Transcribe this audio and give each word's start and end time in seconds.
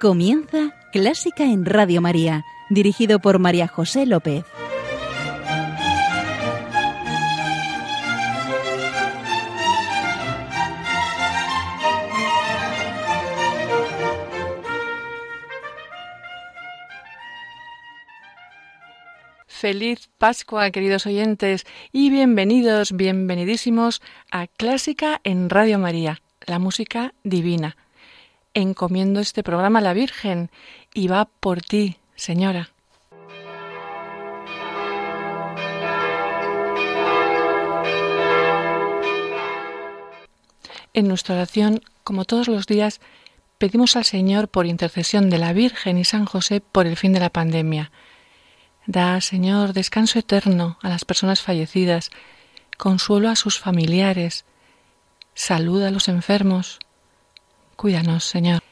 Comienza 0.00 0.74
Clásica 0.92 1.44
en 1.44 1.66
Radio 1.66 2.00
María, 2.00 2.46
dirigido 2.70 3.18
por 3.18 3.38
María 3.38 3.68
José 3.68 4.06
López. 4.06 4.46
Feliz 19.46 20.08
Pascua, 20.16 20.70
queridos 20.70 21.04
oyentes, 21.04 21.66
y 21.92 22.08
bienvenidos, 22.08 22.92
bienvenidísimos 22.92 24.00
a 24.30 24.46
Clásica 24.46 25.20
en 25.24 25.50
Radio 25.50 25.78
María, 25.78 26.22
la 26.46 26.58
música 26.58 27.12
divina 27.22 27.76
encomiendo 28.54 29.20
este 29.20 29.42
programa 29.42 29.78
a 29.78 29.82
la 29.82 29.94
Virgen 29.94 30.50
y 30.94 31.08
va 31.08 31.26
por 31.26 31.62
ti, 31.62 31.96
Señora. 32.16 32.70
En 40.92 41.06
nuestra 41.06 41.36
oración, 41.36 41.80
como 42.02 42.24
todos 42.24 42.48
los 42.48 42.66
días, 42.66 43.00
pedimos 43.58 43.94
al 43.94 44.04
Señor 44.04 44.48
por 44.48 44.66
intercesión 44.66 45.30
de 45.30 45.38
la 45.38 45.52
Virgen 45.52 45.98
y 45.98 46.04
San 46.04 46.24
José 46.24 46.60
por 46.60 46.86
el 46.86 46.96
fin 46.96 47.12
de 47.12 47.20
la 47.20 47.30
pandemia. 47.30 47.92
Da, 48.86 49.20
Señor, 49.20 49.72
descanso 49.72 50.18
eterno 50.18 50.78
a 50.82 50.88
las 50.88 51.04
personas 51.04 51.42
fallecidas, 51.42 52.10
consuelo 52.76 53.28
a 53.28 53.36
sus 53.36 53.58
familiares, 53.58 54.44
salud 55.34 55.82
a 55.82 55.90
los 55.90 56.08
enfermos, 56.08 56.80
Cuídanos, 57.80 58.24
Señor. 58.24 58.62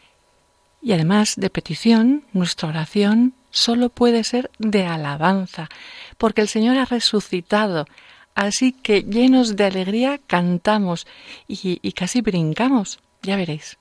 Y 0.83 0.92
además 0.92 1.37
de 1.37 1.48
petición, 1.48 2.25
nuestra 2.34 2.69
oración 2.69 3.33
solo 3.48 3.89
puede 3.89 4.23
ser 4.23 4.50
de 4.59 4.84
alabanza, 4.84 5.70
porque 6.19 6.42
el 6.42 6.48
Señor 6.48 6.77
ha 6.77 6.84
resucitado. 6.84 7.87
Así 8.34 8.73
que 8.73 9.05
llenos 9.05 9.56
de 9.56 9.65
alegría 9.65 10.20
cantamos 10.27 11.06
y, 11.47 11.78
y 11.81 11.92
casi 11.92 12.20
brincamos. 12.20 12.98
Ya 13.23 13.37
veréis. 13.37 13.78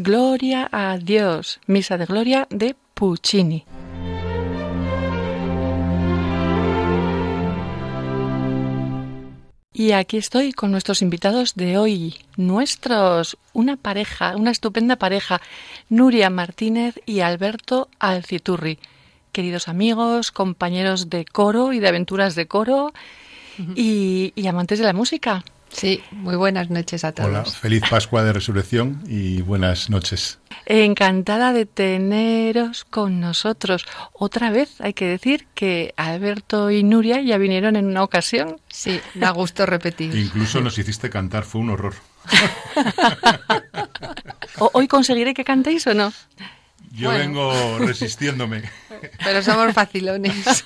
Gloria 0.00 0.68
a 0.70 0.96
Dios, 0.96 1.58
Misa 1.66 1.98
de 1.98 2.06
Gloria 2.06 2.46
de 2.50 2.76
Puccini. 2.94 3.64
Y 9.72 9.90
aquí 9.90 10.16
estoy 10.16 10.52
con 10.52 10.70
nuestros 10.70 11.02
invitados 11.02 11.56
de 11.56 11.78
hoy, 11.78 12.14
nuestros, 12.36 13.38
una 13.52 13.76
pareja, 13.76 14.36
una 14.36 14.52
estupenda 14.52 14.94
pareja, 14.94 15.40
Nuria 15.88 16.30
Martínez 16.30 17.00
y 17.04 17.18
Alberto 17.18 17.88
Alciturri. 17.98 18.78
Queridos 19.32 19.66
amigos, 19.66 20.30
compañeros 20.30 21.10
de 21.10 21.24
coro 21.24 21.72
y 21.72 21.80
de 21.80 21.88
aventuras 21.88 22.36
de 22.36 22.46
coro 22.46 22.92
y, 23.74 24.32
y 24.36 24.46
amantes 24.46 24.78
de 24.78 24.84
la 24.84 24.92
música. 24.92 25.42
Sí, 25.70 26.02
muy 26.10 26.36
buenas 26.36 26.70
noches 26.70 27.04
a 27.04 27.12
todos. 27.12 27.28
Hola, 27.28 27.44
feliz 27.44 27.82
Pascua 27.88 28.24
de 28.24 28.32
Resurrección 28.32 29.02
y 29.06 29.42
buenas 29.42 29.90
noches. 29.90 30.38
Encantada 30.66 31.52
de 31.52 31.66
teneros 31.66 32.84
con 32.84 33.20
nosotros. 33.20 33.86
Otra 34.12 34.50
vez 34.50 34.80
hay 34.80 34.92
que 34.92 35.06
decir 35.06 35.46
que 35.54 35.94
Alberto 35.96 36.70
y 36.70 36.82
Nuria 36.82 37.20
ya 37.20 37.38
vinieron 37.38 37.76
en 37.76 37.86
una 37.86 38.02
ocasión. 38.02 38.60
Sí, 38.68 39.00
da 39.14 39.30
gusto 39.30 39.66
repetir. 39.66 40.14
Incluso 40.16 40.60
nos 40.60 40.78
hiciste 40.78 41.10
cantar, 41.10 41.44
fue 41.44 41.60
un 41.60 41.70
horror. 41.70 41.94
¿Hoy 44.58 44.88
conseguiré 44.88 45.34
que 45.34 45.44
cantéis 45.44 45.86
o 45.86 45.94
no? 45.94 46.12
Yo 46.92 47.10
vengo 47.10 47.78
resistiéndome. 47.78 48.62
Pero 49.24 49.42
somos 49.42 49.72
facilones. 49.72 50.64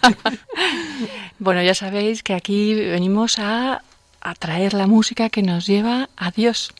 bueno, 1.38 1.62
ya 1.62 1.74
sabéis 1.74 2.22
que 2.22 2.34
aquí 2.34 2.74
venimos 2.74 3.38
a 3.38 3.82
atraer 4.22 4.74
la 4.74 4.86
música 4.86 5.28
que 5.28 5.42
nos 5.42 5.66
lleva 5.66 6.08
a 6.16 6.30
Dios. 6.30 6.72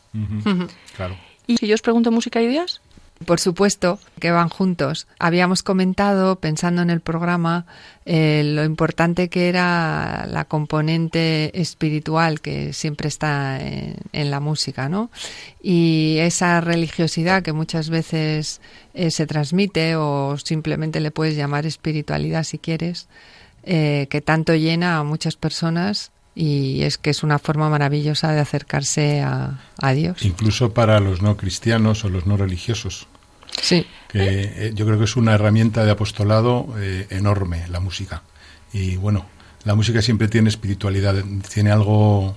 Claro. 0.95 1.17
¿Y 1.47 1.57
si 1.57 1.67
yo 1.67 1.75
os 1.75 1.81
pregunto 1.81 2.11
música 2.11 2.41
y 2.41 2.47
Dios? 2.47 2.81
Por 3.25 3.39
supuesto 3.39 3.99
que 4.19 4.31
van 4.31 4.49
juntos. 4.49 5.07
Habíamos 5.19 5.63
comentado, 5.63 6.37
pensando 6.37 6.81
en 6.81 6.89
el 6.89 6.99
programa, 6.99 7.65
eh, 8.05 8.43
lo 8.45 8.63
importante 8.63 9.29
que 9.29 9.47
era 9.47 10.25
la 10.27 10.45
componente 10.45 11.51
espiritual 11.59 12.41
que 12.41 12.73
siempre 12.73 13.07
está 13.07 13.59
en, 13.61 14.31
la 14.31 14.39
música, 14.39 14.89
¿no? 14.89 15.09
Y 15.61 16.17
esa 16.19 16.59
religiosidad 16.59 17.43
que 17.43 17.53
muchas 17.53 17.89
veces 17.89 18.61
eh, 18.93 19.11
se 19.11 19.25
transmite 19.25 19.95
o 19.95 20.37
simplemente 20.37 20.99
le 20.99 21.11
puedes 21.11 21.35
llamar 21.35 21.65
espiritualidad 21.65 22.43
si 22.43 22.57
quieres, 22.57 23.07
eh, 23.63 24.07
que 24.09 24.21
tanto 24.21 24.55
llena 24.55 24.97
a 24.97 25.03
muchas 25.03 25.35
personas 25.35 26.11
y 26.35 26.83
es 26.83 26.97
que 26.97 27.09
es 27.09 27.23
una 27.23 27.39
forma 27.39 27.69
maravillosa 27.69 28.31
de 28.31 28.39
acercarse 28.39 29.21
a, 29.21 29.59
Dios. 29.93 30.23
Incluso 30.23 30.73
para 30.73 30.99
los 30.99 31.21
no 31.21 31.37
cristianos 31.37 32.03
o 32.05 32.09
los 32.09 32.25
no 32.25 32.37
religiosos. 32.37 33.07
Sí. 33.61 33.85
Que 34.07 34.67
eh, 34.67 34.71
yo 34.73 34.85
creo 34.85 34.97
que 34.97 35.03
es 35.05 35.15
una 35.15 35.33
herramienta 35.33 35.85
de 35.85 35.91
apostolado 35.91 36.73
eh, 36.77 37.07
enorme 37.09 37.67
la 37.67 37.79
música. 37.79 38.23
Y 38.71 38.95
bueno, 38.95 39.27
la 39.63 39.75
música 39.75 40.01
siempre 40.01 40.27
tiene 40.27 40.49
espiritualidad, 40.49 41.23
tiene 41.53 41.71
algo 41.71 42.35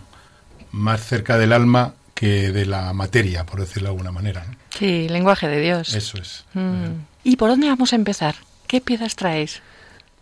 más 0.72 1.04
cerca 1.06 1.38
del 1.38 1.52
alma 1.52 1.94
que 2.14 2.52
de 2.52 2.66
la 2.66 2.92
materia, 2.92 3.46
por 3.46 3.60
decirlo 3.60 3.88
de 3.88 3.92
alguna 3.92 4.12
manera. 4.12 4.44
Sí, 4.70 5.08
lenguaje 5.08 5.48
de 5.48 5.60
Dios. 5.60 5.94
Eso 5.94 6.18
es. 6.18 6.44
Mm. 6.54 6.84
Eh. 6.84 6.90
¿Y 7.24 7.36
por 7.36 7.50
dónde 7.50 7.68
vamos 7.68 7.92
a 7.92 7.96
empezar? 7.96 8.36
¿Qué 8.66 8.80
piezas 8.80 9.16
traéis? 9.16 9.62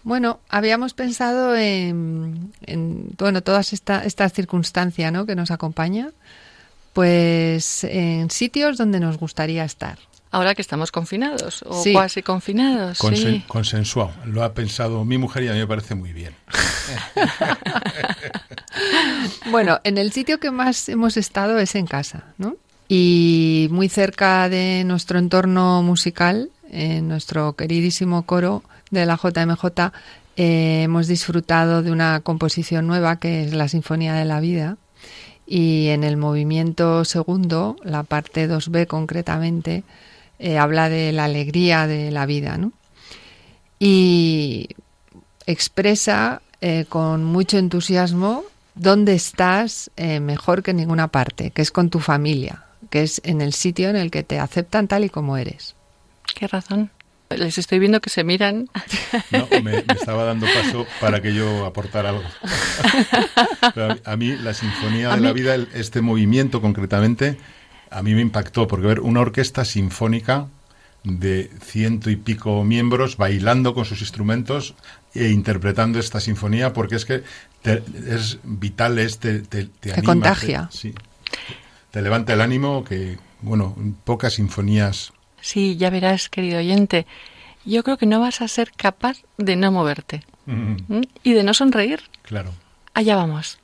Bueno, 0.05 0.39
habíamos 0.51 0.93
pensado 0.93 1.57
en, 1.57 2.53
bueno, 3.19 3.43
todas 3.43 3.73
esta, 3.73 4.05
esta 4.05 4.29
circunstancia 4.29 5.11
¿no? 5.11 5.25
que 5.25 5.35
nos 5.35 5.51
acompaña, 5.51 6.11
pues 6.93 7.85
en 7.85 8.31
sitios 8.31 8.77
donde 8.77 9.01
nos 9.01 9.19
gustaría 9.19 9.65
estar. 9.65 9.99
Ahora 10.31 10.55
que 10.55 10.63
estamos 10.63 10.93
confinados 10.93 11.65
o 11.67 11.83
casi 11.95 12.23
confinados. 12.23 12.99
sí. 12.99 13.45
Consensuado. 13.47 14.13
Lo 14.27 14.43
ha 14.43 14.53
pensado 14.53 15.05
mi 15.05 15.17
mujer 15.17 15.45
y 15.45 15.49
a 15.49 15.53
mí 15.53 15.61
me 15.61 15.67
parece 15.67 15.95
muy 15.95 16.13
bien. 16.13 16.35
bueno, 19.51 19.81
en 19.85 19.97
el 19.97 20.13
sitio 20.13 20.41
que 20.41 20.51
más 20.51 20.89
hemos 20.89 21.17
estado 21.17 21.59
es 21.59 21.77
en 21.77 21.87
casa, 21.87 22.25
¿no? 22.37 22.57
Y 22.89 23.69
muy 23.71 23.89
cerca 23.89 24.49
de 24.49 24.83
nuestro 24.85 25.19
entorno 25.19 25.83
musical, 25.83 26.51
en 26.71 27.09
nuestro 27.09 27.55
queridísimo 27.55 28.27
coro, 28.27 28.63
de 28.95 29.07
la 29.07 29.17
JMJ 29.17 29.93
eh, 30.37 30.83
hemos 30.85 31.07
disfrutado 31.07 31.83
de 31.83 31.91
una 31.91 32.21
composición 32.21 32.87
nueva 32.87 33.17
que 33.17 33.45
es 33.45 33.53
la 33.53 33.69
Sinfonía 33.69 34.15
de 34.15 34.25
la 34.25 34.41
Vida 34.41 34.77
y 35.47 35.89
en 35.89 36.03
el 36.05 36.17
movimiento 36.17 37.05
segundo, 37.05 37.77
la 37.85 38.03
parte 38.03 38.49
2B 38.49 38.87
concretamente, 38.87 39.85
eh, 40.39 40.59
habla 40.59 40.89
de 40.89 41.13
la 41.13 41.25
alegría 41.25 41.87
de 41.87 42.11
la 42.11 42.25
vida 42.25 42.57
¿no? 42.57 42.73
y 43.79 44.69
expresa 45.47 46.41
eh, 46.61 46.87
con 46.89 47.25
mucho 47.25 47.59
entusiasmo 47.59 48.45
dónde 48.75 49.15
estás 49.15 49.91
mejor 49.97 50.63
que 50.63 50.73
en 50.73 50.79
ninguna 50.79 51.09
parte, 51.09 51.51
que 51.51 51.63
es 51.63 51.71
con 51.71 51.91
tu 51.91 52.01
familia, 52.01 52.65
que 52.91 53.03
es 53.03 53.21
en 53.25 53.41
el 53.41 53.53
sitio 53.53 53.89
en 53.89 53.97
el 53.97 54.11
que 54.11 54.25
te 54.25 54.41
aceptan 54.41 54.89
tal 54.89 55.05
y 55.05 55.11
como 55.11 55.37
eres. 55.37 55.77
¿Qué 56.35 56.49
razón? 56.49 56.91
Les 57.31 57.59
estoy 57.59 57.79
viendo 57.79 58.01
que 58.01 58.11
se 58.11 58.23
miran. 58.23 58.69
No, 59.31 59.49
me, 59.63 59.79
estaba 59.79 60.25
dando 60.25 60.47
paso 60.47 60.87
para 61.01 61.21
que 61.21 61.35
yo 61.35 61.65
aportara 61.65 62.11
algo. 62.11 62.23
a, 64.05 64.17
mí 64.17 64.37
la 64.37 64.55
Sinfonía 64.55 65.15
de 65.15 65.21
la 65.21 65.33
Vida, 65.33 65.57
este 65.75 66.01
movimiento 66.01 66.61
concretamente, 66.61 67.39
a 67.91 68.03
mí 68.03 68.15
me 68.15 68.21
impactó, 68.21 68.69
porque 68.69 68.87
ver 68.87 69.01
una 69.01 69.21
orquesta 69.21 69.65
sinfónica 69.65 70.49
de 71.05 71.51
ciento 71.63 72.11
y 72.11 72.17
pico 72.17 72.65
miembros 72.65 73.17
bailando 73.17 73.75
con 73.75 73.85
sus 73.85 74.01
instrumentos 74.01 74.75
e 75.15 75.29
interpretando 75.29 75.99
esta 75.99 76.19
sinfonía, 76.19 76.73
porque 76.73 76.97
es 76.97 77.05
que 77.05 77.23
es 77.65 78.39
vital, 78.43 78.99
es, 78.99 79.19
te, 79.19 79.41
te, 79.41 79.67
te, 79.67 80.03
contagia. 80.03 80.69
sí, 80.73 80.95
te 81.91 82.03
levanta 82.03 82.33
el 82.33 82.41
ánimo 82.41 82.85
que, 82.85 83.19
bueno, 83.43 83.77
pocas 84.05 84.35
sinfonías 84.35 85.13
Sí, 85.45 85.77
ya 85.77 85.91
verás, 85.91 86.31
querido 86.31 86.59
oyente. 86.59 87.07
Yo 87.67 87.85
creo 87.85 87.99
que 87.99 88.07
no 88.07 88.19
vas 88.19 88.41
a 88.41 88.49
ser 88.49 88.73
capaz 88.73 89.19
de 89.37 89.57
no 89.57 89.71
moverte 89.71 90.25
¿Mm? 90.47 91.03
y 91.23 91.33
de 91.35 91.43
no 91.45 91.53
sonreír. 91.53 92.01
Claro. 92.23 92.51
Allá 92.95 93.15
vamos. 93.17 93.59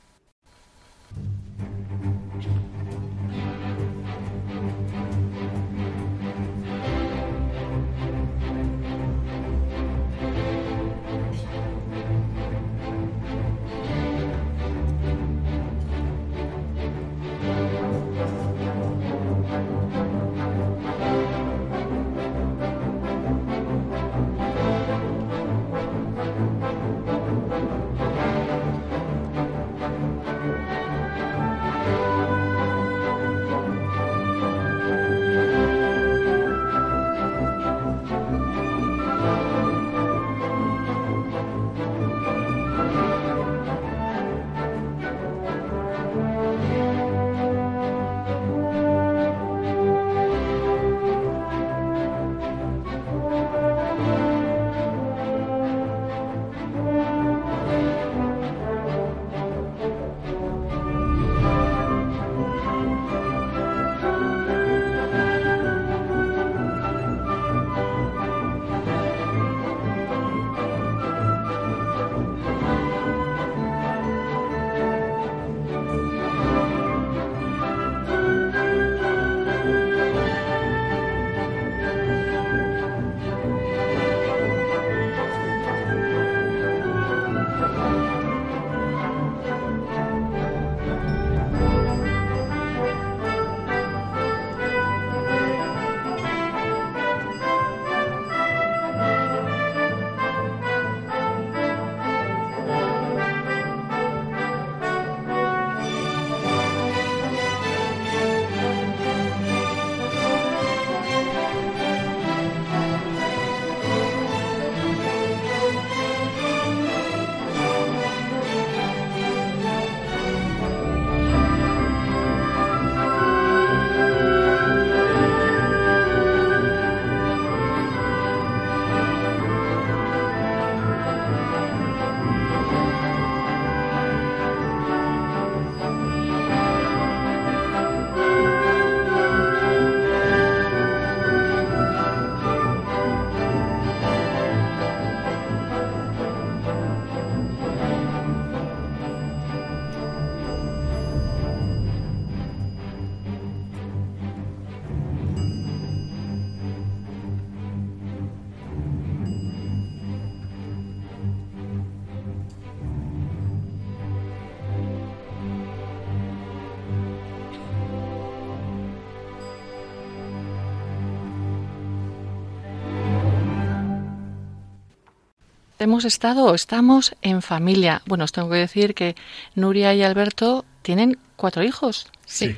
Hemos 175.85 176.05
estado 176.05 176.45
o 176.45 176.55
estamos 176.55 177.15
en 177.23 177.43
familia. 177.43 178.03
Bueno, 178.07 178.25
os 178.25 178.33
tengo 178.33 178.51
que 178.51 178.57
decir 178.57 178.95
que 178.95 179.17
Nuria 179.55 179.95
y 179.95 180.03
Alberto 180.03 180.65
tienen 180.83 181.19
cuatro 181.37 181.63
hijos. 181.63 182.07
Sí. 182.27 182.57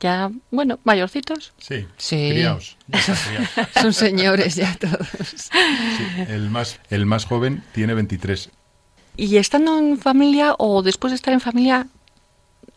Ya, 0.00 0.30
bueno, 0.50 0.78
mayorcitos. 0.84 1.52
Sí, 1.58 1.86
Sí. 1.96 2.28
criaos. 2.30 2.76
Son 3.80 3.92
señores 3.94 4.54
ya 4.54 4.76
todos. 4.78 5.08
Sí, 5.08 5.52
el, 6.28 6.50
más, 6.50 6.78
el 6.90 7.06
más 7.06 7.24
joven 7.24 7.62
tiene 7.72 7.94
23. 7.94 8.50
Y 9.16 9.36
estando 9.38 9.78
en 9.78 9.96
familia 9.98 10.54
o 10.58 10.82
después 10.82 11.10
de 11.12 11.14
estar 11.14 11.32
en 11.32 11.40
familia, 11.40 11.86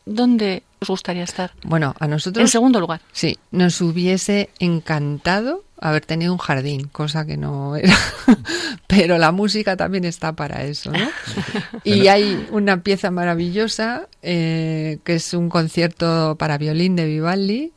¿dónde 0.09 0.63
os 0.79 0.87
gustaría 0.89 1.23
estar? 1.23 1.51
Bueno, 1.63 1.95
a 1.99 2.05
En 2.05 2.11
nosotros 2.11 2.49
segundo 2.49 2.79
lugar. 2.79 3.01
sí, 3.11 3.37
nos 3.51 3.79
hubiese 3.81 4.49
encantado 4.59 5.63
haber 5.81 6.05
tenido 6.05 6.33
un 6.33 6.39
jardín, 6.39 6.89
cosa 6.91 7.25
que 7.25 7.37
no 7.37 7.75
era. 7.75 7.95
Pero 8.87 9.17
la 9.17 9.31
música 9.31 9.77
también 9.77 10.03
está 10.03 10.33
para 10.33 10.63
eso, 10.63 10.91
¿no? 10.91 11.09
Y 11.83 12.07
hay 12.07 12.47
una 12.51 12.83
pieza 12.83 13.11
maravillosa 13.11 14.07
eh, 14.21 14.99
que 15.03 15.15
es 15.15 15.33
un 15.33 15.49
concierto 15.49 16.35
para 16.37 16.57
violín 16.57 16.95
de 16.95 17.05
Vivaldi. 17.05 17.71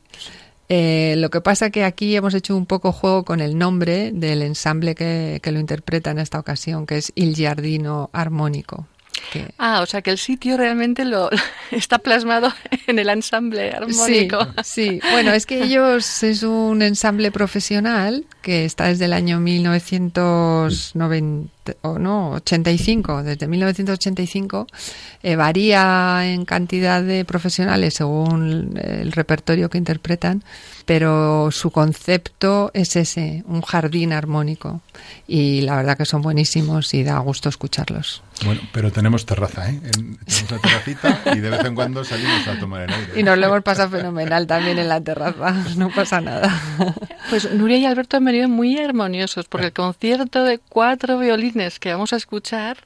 Eh, 0.69 1.15
lo 1.17 1.29
que 1.29 1.39
pasa 1.39 1.69
que 1.69 1.83
aquí 1.83 2.15
hemos 2.15 2.33
hecho 2.33 2.55
un 2.57 2.65
poco 2.65 2.91
juego 2.91 3.23
con 3.23 3.41
el 3.41 3.57
nombre 3.57 4.11
del 4.11 4.41
ensamble 4.41 4.95
que, 4.95 5.39
que 5.43 5.51
lo 5.51 5.59
interpreta 5.59 6.11
en 6.11 6.19
esta 6.19 6.39
ocasión, 6.39 6.85
que 6.85 6.97
es 6.97 7.11
Il 7.15 7.35
Giardino 7.35 8.09
Armónico. 8.11 8.87
Que- 9.31 9.47
Ah, 9.57 9.79
o 9.81 9.85
sea 9.85 10.01
que 10.01 10.11
el 10.11 10.17
sitio 10.17 10.57
realmente 10.57 11.05
lo 11.05 11.29
está 11.71 11.99
plasmado 11.99 12.53
en 12.87 12.99
el 12.99 13.07
ensamble 13.09 13.71
armónico. 13.71 14.45
Sí, 14.63 14.89
sí. 14.89 14.99
Bueno, 15.11 15.31
es 15.33 15.45
que 15.45 15.63
ellos 15.63 16.23
es 16.23 16.43
un 16.43 16.81
ensamble 16.81 17.31
profesional 17.31 18.25
que 18.41 18.65
está 18.65 18.85
desde 18.87 19.05
el 19.05 19.13
año 19.13 19.39
1990 19.39 21.52
o 21.81 21.97
no, 21.99 22.31
85, 22.31 23.23
desde 23.23 23.47
1985 23.47 24.67
eh, 25.23 25.35
varía 25.35 26.21
en 26.25 26.45
cantidad 26.45 27.01
de 27.01 27.25
profesionales 27.25 27.93
según 27.93 28.77
el 28.81 29.11
repertorio 29.11 29.69
que 29.69 29.77
interpretan, 29.77 30.43
pero 30.85 31.49
su 31.51 31.71
concepto 31.71 32.71
es 32.73 32.95
ese, 32.95 33.43
un 33.47 33.61
jardín 33.61 34.11
armónico 34.13 34.81
y 35.27 35.61
la 35.61 35.75
verdad 35.77 35.97
que 35.97 36.05
son 36.05 36.21
buenísimos 36.21 36.93
y 36.93 37.03
da 37.03 37.17
gusto 37.19 37.47
escucharlos. 37.49 38.21
Bueno, 38.45 38.61
pero 38.73 38.91
tenemos 38.91 39.25
terraza, 39.25 39.69
¿eh? 39.69 39.79
En- 39.95 40.17
tenemos 40.17 40.51
una 40.51 40.59
terracita 40.59 41.21
y 41.35 41.39
de 41.39 41.49
vez 41.49 41.63
en 41.65 41.75
cuando 41.75 42.03
salimos 42.03 42.47
a 42.47 42.59
tomar 42.59 42.81
el 42.83 42.89
aire. 42.93 43.19
Y 43.19 43.23
nos 43.23 43.37
lo 43.37 43.45
hemos 43.47 43.61
pasado 43.63 43.89
fenomenal 43.91 44.45
también 44.47 44.77
en 44.79 44.89
la 44.89 44.99
terraza, 45.01 45.51
no 45.77 45.89
pasa 45.89 46.19
nada. 46.19 46.53
Pues 47.29 47.51
Nuria 47.53 47.77
y 47.77 47.85
Alberto 47.85 48.17
han 48.17 48.25
venido 48.25 48.49
muy 48.49 48.77
armoniosos 48.77 49.45
porque 49.47 49.67
el 49.67 49.73
concierto 49.73 50.43
de 50.43 50.59
cuatro 50.59 51.17
violines 51.17 51.79
que 51.79 51.91
vamos 51.91 52.13
a 52.13 52.17
escuchar, 52.17 52.77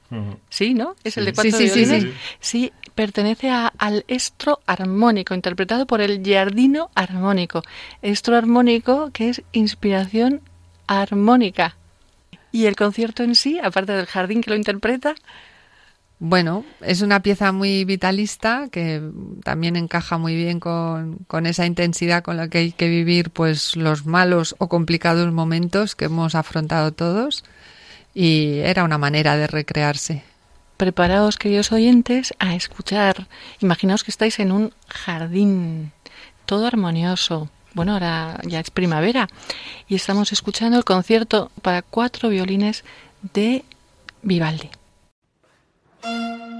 sí, 0.48 0.74
¿no? 0.74 0.94
Es 1.04 1.16
el 1.18 1.24
de 1.26 1.30
Sí. 1.32 1.34
cuatro 1.34 1.58
Sí, 1.58 1.68
sí, 1.68 1.84
sí, 1.84 1.90
violines. 1.90 2.14
Sí, 2.40 2.72
pertenece 2.94 3.50
a- 3.50 3.72
al 3.78 4.04
estro 4.08 4.60
armónico, 4.66 5.34
interpretado 5.34 5.86
por 5.86 6.00
el 6.00 6.22
Giardino 6.22 6.90
armónico. 6.94 7.62
Estro 8.00 8.36
armónico 8.36 9.10
que 9.12 9.28
es 9.30 9.42
inspiración 9.52 10.40
armónica. 10.86 11.76
Y 12.50 12.66
el 12.66 12.76
concierto 12.76 13.22
en 13.22 13.34
sí, 13.34 13.58
aparte 13.62 13.92
del 13.92 14.06
jardín 14.06 14.40
que 14.40 14.50
lo 14.50 14.56
interpreta, 14.56 15.14
Bueno, 16.20 16.64
es 16.80 17.02
una 17.02 17.22
pieza 17.22 17.52
muy 17.52 17.84
vitalista 17.84 18.68
que 18.72 19.00
también 19.44 19.76
encaja 19.76 20.18
muy 20.18 20.34
bien 20.34 20.58
con, 20.58 21.46
esa 21.46 21.64
intensidad 21.64 22.24
con 22.24 22.36
la 22.36 22.48
que 22.48 22.58
hay 22.58 22.72
que 22.72 22.88
vivir 22.88 23.30
pues 23.30 23.76
los 23.76 24.04
malos 24.04 24.56
o 24.58 24.68
complicados 24.68 25.32
momentos 25.32 25.94
que 25.94 26.06
hemos 26.06 26.34
afrontado 26.34 26.90
todos 26.90 27.44
y 28.14 28.58
era 28.58 28.82
una 28.82 28.98
manera 28.98 29.36
de 29.36 29.46
recrearse. 29.46 30.24
preparaos, 30.76 31.36
queridos 31.36 31.70
oyentes, 31.70 32.34
a 32.40 32.56
escuchar. 32.56 33.28
Imaginaos 33.60 34.02
que 34.02 34.10
estáis 34.10 34.40
en 34.40 34.50
un 34.50 34.72
jardín, 34.88 35.92
todo 36.46 36.66
armonioso. 36.66 37.48
Bueno, 37.74 37.92
ahora 37.92 38.40
ya 38.44 38.58
es 38.58 38.70
primavera 38.70 39.28
y 39.86 39.94
estamos 39.94 40.32
escuchando 40.32 40.78
el 40.78 40.84
concierto 40.84 41.52
para 41.62 41.82
cuatro 41.82 42.28
violines 42.28 42.82
de 43.34 43.64
Vivaldi. 44.22 44.70
Música 46.04 46.57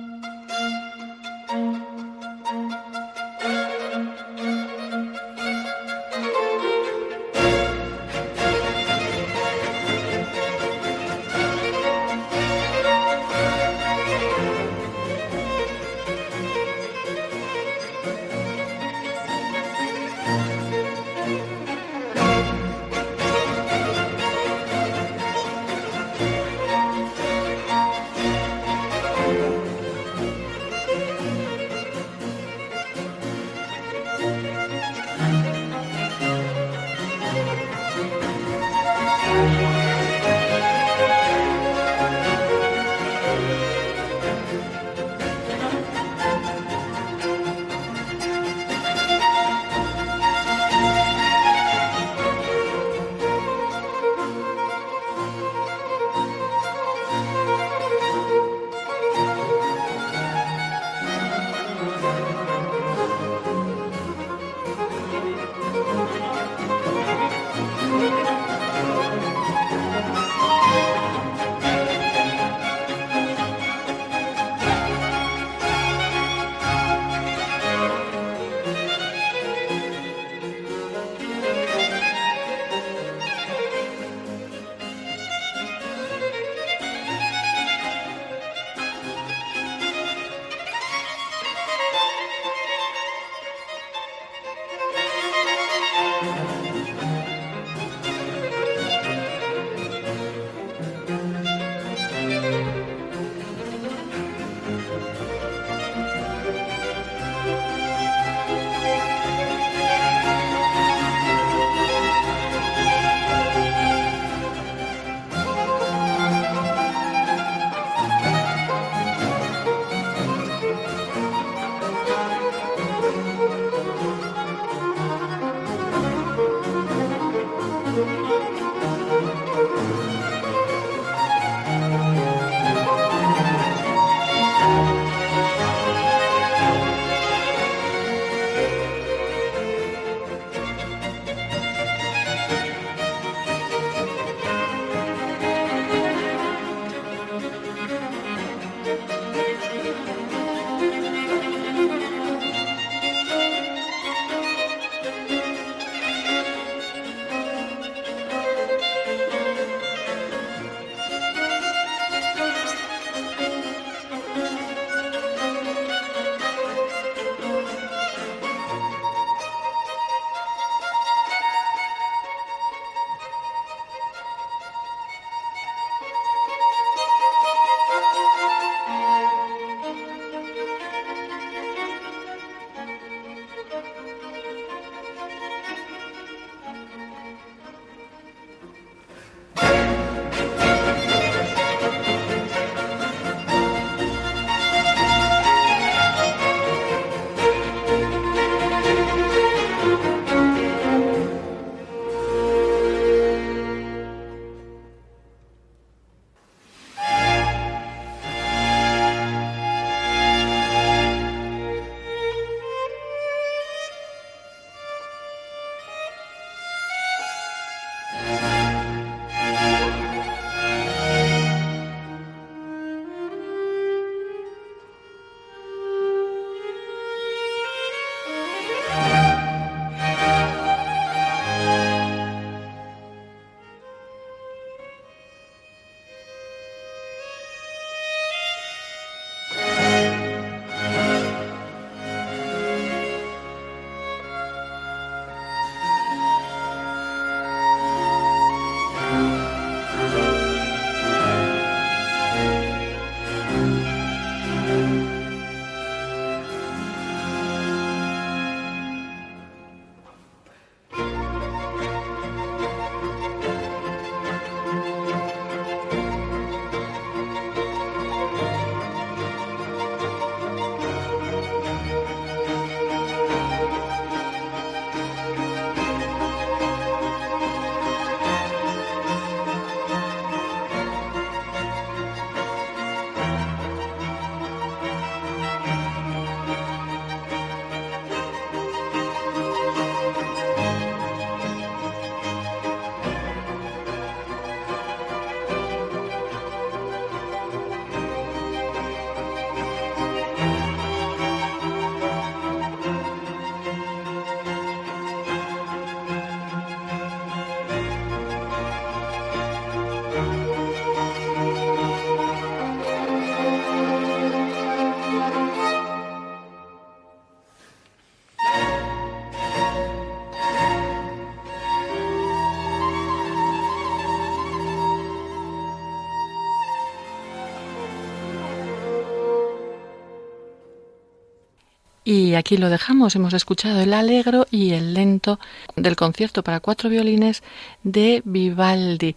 Y 332.09 332.37
aquí 332.37 332.57
lo 332.57 332.71
dejamos. 332.71 333.15
Hemos 333.17 333.35
escuchado 333.35 333.81
el 333.81 333.93
alegro 333.93 334.47
y 334.51 334.73
el 334.73 334.95
lento 334.95 335.39
del 335.77 335.95
concierto 335.95 336.43
para 336.43 336.61
cuatro 336.61 336.89
violines 336.89 337.43
de 337.83 338.23
Vivaldi. 338.25 339.15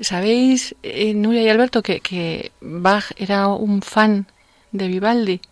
¿Sabéis, 0.00 0.74
eh, 0.82 1.12
Nuria 1.12 1.42
y 1.42 1.50
Alberto, 1.50 1.82
que, 1.82 2.00
que 2.00 2.50
Bach 2.62 3.12
era 3.18 3.48
un 3.48 3.82
fan 3.82 4.26
de 4.70 4.88
Vivaldi? 4.88 5.42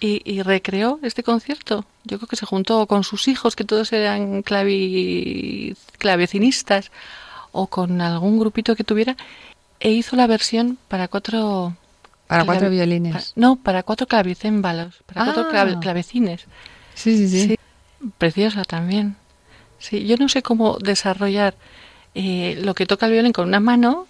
y, 0.00 0.42
recreó 0.42 1.00
este 1.02 1.22
concierto. 1.22 1.86
Yo 2.04 2.18
creo 2.18 2.28
que 2.28 2.36
se 2.36 2.44
juntó 2.44 2.86
con 2.86 3.02
sus 3.02 3.26
hijos, 3.26 3.56
que 3.56 3.64
todos 3.64 3.90
eran 3.94 4.42
clavi, 4.42 5.74
clavecinistas, 5.96 6.90
o 7.52 7.68
con 7.68 8.02
algún 8.02 8.38
grupito 8.38 8.76
que 8.76 8.84
tuviera, 8.84 9.16
e 9.80 9.92
hizo 9.92 10.14
la 10.14 10.26
versión 10.26 10.76
para 10.88 11.08
cuatro... 11.08 11.74
Para 12.28 12.44
cuatro 12.44 12.70
violines. 12.70 13.32
no, 13.36 13.56
para 13.56 13.82
cuatro 13.82 14.06
clavicémbalos, 14.06 15.02
para 15.06 15.24
cuatro 15.24 15.48
ah. 15.50 15.80
clavecines. 15.80 16.44
Sí, 16.94 17.16
sí, 17.16 17.28
sí, 17.28 17.58
Preciosa 18.18 18.64
también. 18.64 19.16
Sí, 19.78 20.06
yo 20.06 20.16
no 20.16 20.28
sé 20.28 20.42
cómo 20.42 20.78
desarrollar 20.78 21.54
eh, 22.14 22.60
lo 22.62 22.74
que 22.74 22.86
toca 22.86 23.06
el 23.06 23.12
violín 23.12 23.32
con 23.32 23.48
una 23.48 23.60
mano. 23.60 24.06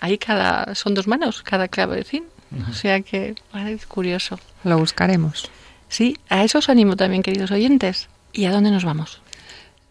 Ahí 0.00 0.18
cada 0.18 0.74
son 0.74 0.94
dos 0.94 1.06
manos, 1.06 1.42
cada 1.42 1.68
clavecín. 1.68 2.24
O 2.68 2.74
sea 2.74 3.00
que 3.00 3.34
es 3.54 3.86
curioso. 3.86 4.38
Lo 4.64 4.78
buscaremos. 4.78 5.50
Sí, 5.88 6.18
a 6.28 6.44
eso 6.44 6.58
os 6.58 6.68
animo 6.68 6.96
también, 6.96 7.22
queridos 7.22 7.50
oyentes. 7.50 8.08
¿Y 8.32 8.44
a 8.44 8.52
dónde 8.52 8.70
nos 8.70 8.84
vamos? 8.84 9.22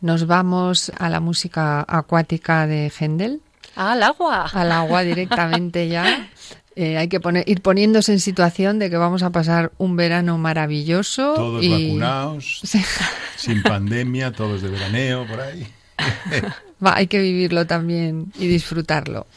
Nos 0.01 0.27
vamos 0.27 0.91
a 0.97 1.09
la 1.09 1.19
música 1.19 1.85
acuática 1.87 2.67
de 2.67 2.91
Händel. 2.91 3.41
al 3.75 4.03
agua. 4.03 4.49
Al 4.53 4.71
agua 4.71 5.01
directamente 5.03 5.87
ya. 5.87 6.29
Eh, 6.75 6.97
hay 6.97 7.09
que 7.09 7.19
poner, 7.19 7.47
ir 7.49 7.61
poniéndose 7.61 8.13
en 8.13 8.19
situación 8.19 8.79
de 8.79 8.89
que 8.89 8.97
vamos 8.97 9.23
a 9.23 9.31
pasar 9.31 9.71
un 9.77 9.95
verano 9.95 10.37
maravilloso. 10.37 11.33
Todos 11.33 11.67
vacunados, 11.67 12.61
sin 13.35 13.61
pandemia, 13.61 14.31
todos 14.31 14.61
de 14.61 14.69
veraneo, 14.69 15.27
por 15.27 15.41
ahí. 15.41 15.67
hay 16.81 17.07
que 17.07 17.19
vivirlo 17.19 17.67
también 17.67 18.31
y 18.37 18.47
disfrutarlo. 18.47 19.27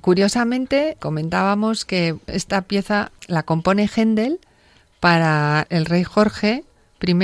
Curiosamente, 0.00 0.96
comentábamos 0.98 1.84
que 1.84 2.16
esta 2.26 2.62
pieza 2.62 3.12
la 3.26 3.42
compone 3.42 3.88
Händel 3.94 4.40
para 4.98 5.66
el 5.70 5.86
rey 5.86 6.04
Jorge 6.04 6.64
I 7.02 7.14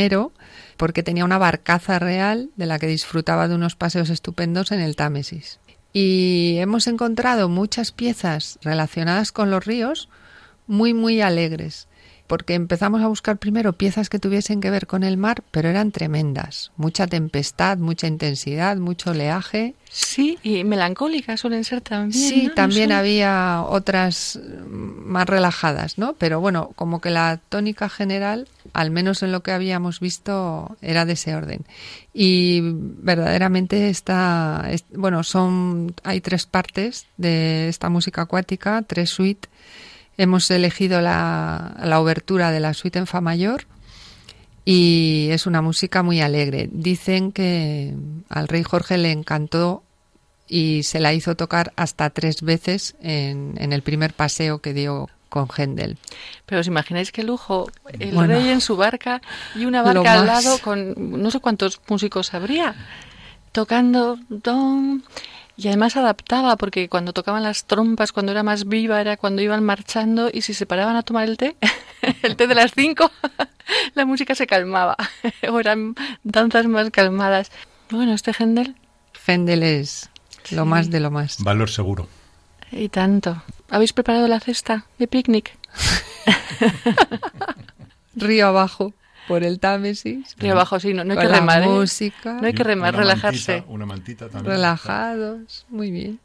porque 0.77 1.03
tenía 1.03 1.25
una 1.25 1.39
barcaza 1.39 1.99
real 1.99 2.51
de 2.57 2.67
la 2.67 2.79
que 2.79 2.87
disfrutaba 2.87 3.49
de 3.49 3.55
unos 3.55 3.77
paseos 3.77 4.11
estupendos 4.11 4.73
en 4.73 4.81
el 4.81 4.95
Támesis. 4.95 5.59
Y 5.99 6.59
hemos 6.59 6.89
encontrado 6.89 7.49
muchas 7.49 7.91
piezas 7.91 8.59
relacionadas 8.61 9.33
con 9.33 9.51
los 9.51 9.65
ríos 9.65 10.11
muy, 10.67 10.93
muy 10.93 11.23
alegres 11.23 11.89
porque 12.27 12.55
empezamos 12.55 13.03
a 13.03 13.09
buscar 13.09 13.39
primero 13.39 13.73
piezas 13.73 14.09
que 14.09 14.19
tuviesen 14.19 14.61
que 14.61 14.71
ver 14.71 14.87
con 14.87 15.03
el 15.03 15.17
mar, 15.17 15.43
pero 15.51 15.69
eran 15.69 15.93
tremendas. 15.93 16.73
Mucha 16.77 17.07
tempestad, 17.07 17.79
mucha 17.79 18.07
intensidad, 18.07 18.77
mucho 18.77 19.11
oleaje. 19.11 19.75
Sí, 19.89 20.39
y 20.43 20.65
melancólicas 20.65 21.41
suelen 21.41 21.65
ser 21.65 21.81
también. 21.81 22.29
Sí, 22.29 22.51
también 22.55 22.93
había 22.93 23.63
otras 23.63 24.39
más 24.69 25.27
relajadas, 25.27 25.97
¿no? 25.97 26.15
Pero 26.15 26.41
bueno, 26.41 26.73
como 26.77 27.01
que 27.01 27.11
la 27.11 27.41
tónica 27.49 27.89
general, 27.89 28.49
al 28.73 28.91
menos 28.91 29.23
en 29.23 29.33
lo 29.33 29.43
que 29.43 29.53
habíamos 29.53 30.01
visto, 30.01 30.77
era 30.83 31.05
de 31.05 31.15
ese 31.15 31.35
orden. 31.35 31.65
Y 32.13 32.61
verdaderamente 32.63 33.89
está, 33.89 34.69
bueno, 34.93 35.23
son, 35.23 35.95
hay 36.03 36.21
tres 36.21 36.47
partes 36.47 37.07
de 37.17 37.69
esta 37.69 37.89
música 37.89 38.23
acuática, 38.23 38.83
tres 38.83 39.11
suites 39.11 39.51
Hemos 40.19 40.51
elegido 40.51 41.01
la, 41.01 41.77
la 41.83 42.01
obertura 42.01 42.51
de 42.51 42.61
la 42.61 42.75
suite 42.75 42.99
en 42.99 43.07
Fa 43.07 43.21
mayor 43.21 43.67
y 44.65 45.29
es 45.31 45.47
una 45.47 45.63
música 45.63 46.03
muy 46.03 46.21
alegre. 46.21 46.69
Dicen 46.73 47.33
que 47.33 47.95
al 48.29 48.49
rey 48.49 48.63
Jorge 48.63 48.99
le 48.99 49.13
encantó 49.13 49.83
y 50.49 50.83
se 50.83 51.01
la 51.01 51.13
hizo 51.13 51.37
tocar 51.37 51.73
hasta 51.77 52.11
tres 52.11 52.43
veces 52.43 52.97
en, 53.01 53.55
en 53.59 53.73
el 53.73 53.83
primer 53.83 54.13
paseo 54.13 54.59
que 54.59 54.75
dio 54.75 55.09
con 55.29 55.49
Händel. 55.49 55.99
Pero 56.47 56.61
os 56.61 56.67
imagináis 56.67 57.13
qué 57.13 57.23
lujo, 57.23 57.71
el 57.99 58.17
rey 58.27 58.49
en 58.49 58.61
su 58.61 58.77
barca 58.77 59.21
y 59.55 59.67
una 59.67 59.83
barca 59.83 60.13
al 60.13 60.27
lado 60.27 60.59
con 60.59 60.95
no 60.97 61.31
sé 61.31 61.41
cuántos 61.41 61.81
músicos 61.89 62.33
habría 62.35 62.75
tocando 63.53 64.19
don 64.29 65.03
y 65.57 65.69
además 65.69 65.97
adaptaba, 65.97 66.57
porque 66.57 66.89
cuando 66.89 67.13
tocaban 67.13 67.43
las 67.43 67.65
trompas, 67.65 68.13
cuando 68.13 68.33
era 68.33 68.43
más 68.43 68.67
viva, 68.67 69.01
era 69.01 69.17
cuando 69.17 69.41
iban 69.41 69.65
marchando 69.65 70.29
y 70.33 70.43
si 70.43 70.53
se 70.53 70.67
paraban 70.67 70.97
a 70.97 71.03
tomar 71.03 71.29
el 71.29 71.39
té, 71.39 71.57
el 72.23 72.37
té 72.37 72.47
de 72.47 72.55
las 72.55 72.73
cinco, 72.73 73.11
la 73.95 74.05
música 74.05 74.35
se 74.35 74.47
calmaba. 74.47 74.97
o 75.51 75.59
eran 75.59 75.95
danzas 76.25 76.67
más 76.67 76.91
calmadas. 76.91 77.51
Bueno, 77.91 78.13
este 78.13 78.33
Händel. 78.33 78.77
Händel 79.27 79.63
es 79.63 80.11
lo 80.51 80.67
más 80.67 80.91
de 80.91 81.01
lo 81.01 81.11
más. 81.11 81.43
Valor 81.43 81.71
seguro. 81.71 82.09
Y 82.71 82.89
tanto. 82.89 83.43
¿Habéis 83.71 83.93
preparado 83.93 84.29
la 84.29 84.41
cesta 84.41 84.87
de 84.99 85.07
picnic? 85.07 85.57
Río 88.15 88.49
abajo 88.49 88.93
por 89.27 89.45
el 89.45 89.61
Támesis. 89.61 90.35
Río 90.39 90.53
abajo, 90.53 90.81
sí, 90.81 90.95
no, 90.95 91.03
hay 91.03 91.19
que 91.19 91.29
remar. 91.29 91.63
¿eh? 91.63 91.67
música. 91.67 92.35
No 92.41 92.47
hay 92.47 92.55
que 92.55 92.65
remar, 92.65 92.95
relajarse. 92.95 93.65
una 93.69 93.87
mantita 93.87 94.29
también. 94.29 94.55
Relajados, 94.55 95.67
muy 95.69 95.91
bien. 95.91 96.21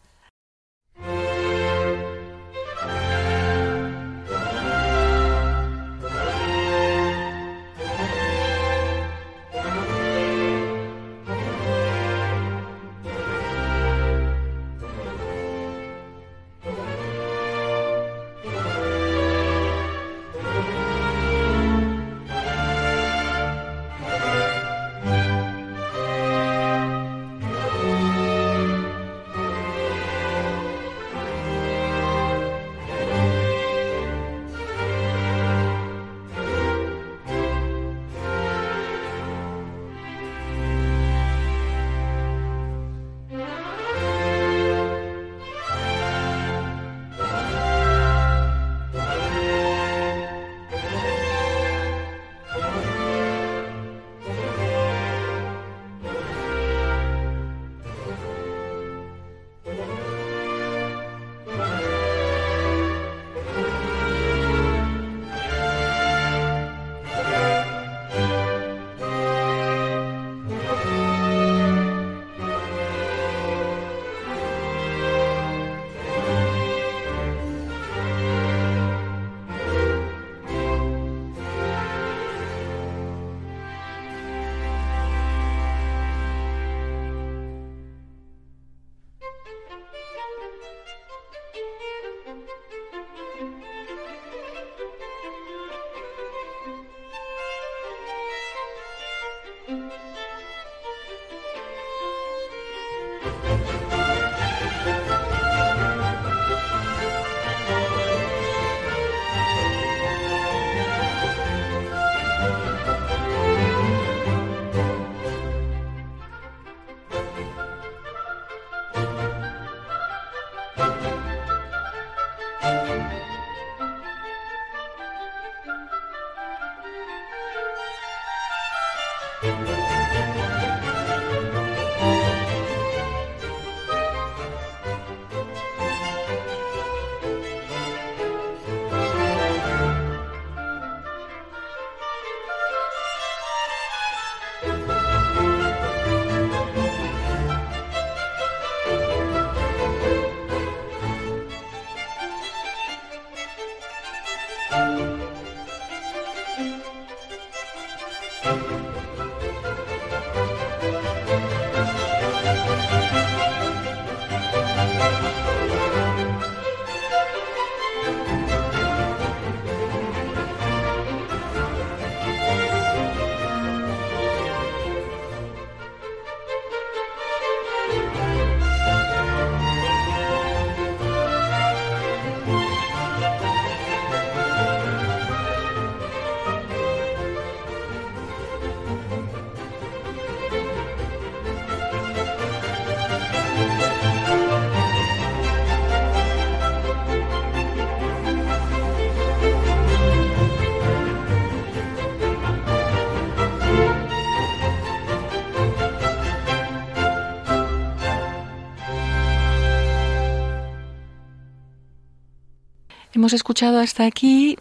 Hemos 213.21 213.34
escuchado 213.34 213.79
hasta 213.79 214.07
aquí 214.07 214.57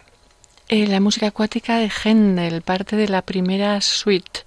eh, 0.69 0.87
la 0.87 1.01
música 1.01 1.29
acuática 1.29 1.79
de 1.79 1.89
Händel, 1.89 2.61
parte 2.61 2.95
de 2.95 3.09
la 3.09 3.23
primera 3.23 3.81
suite. 3.81 4.41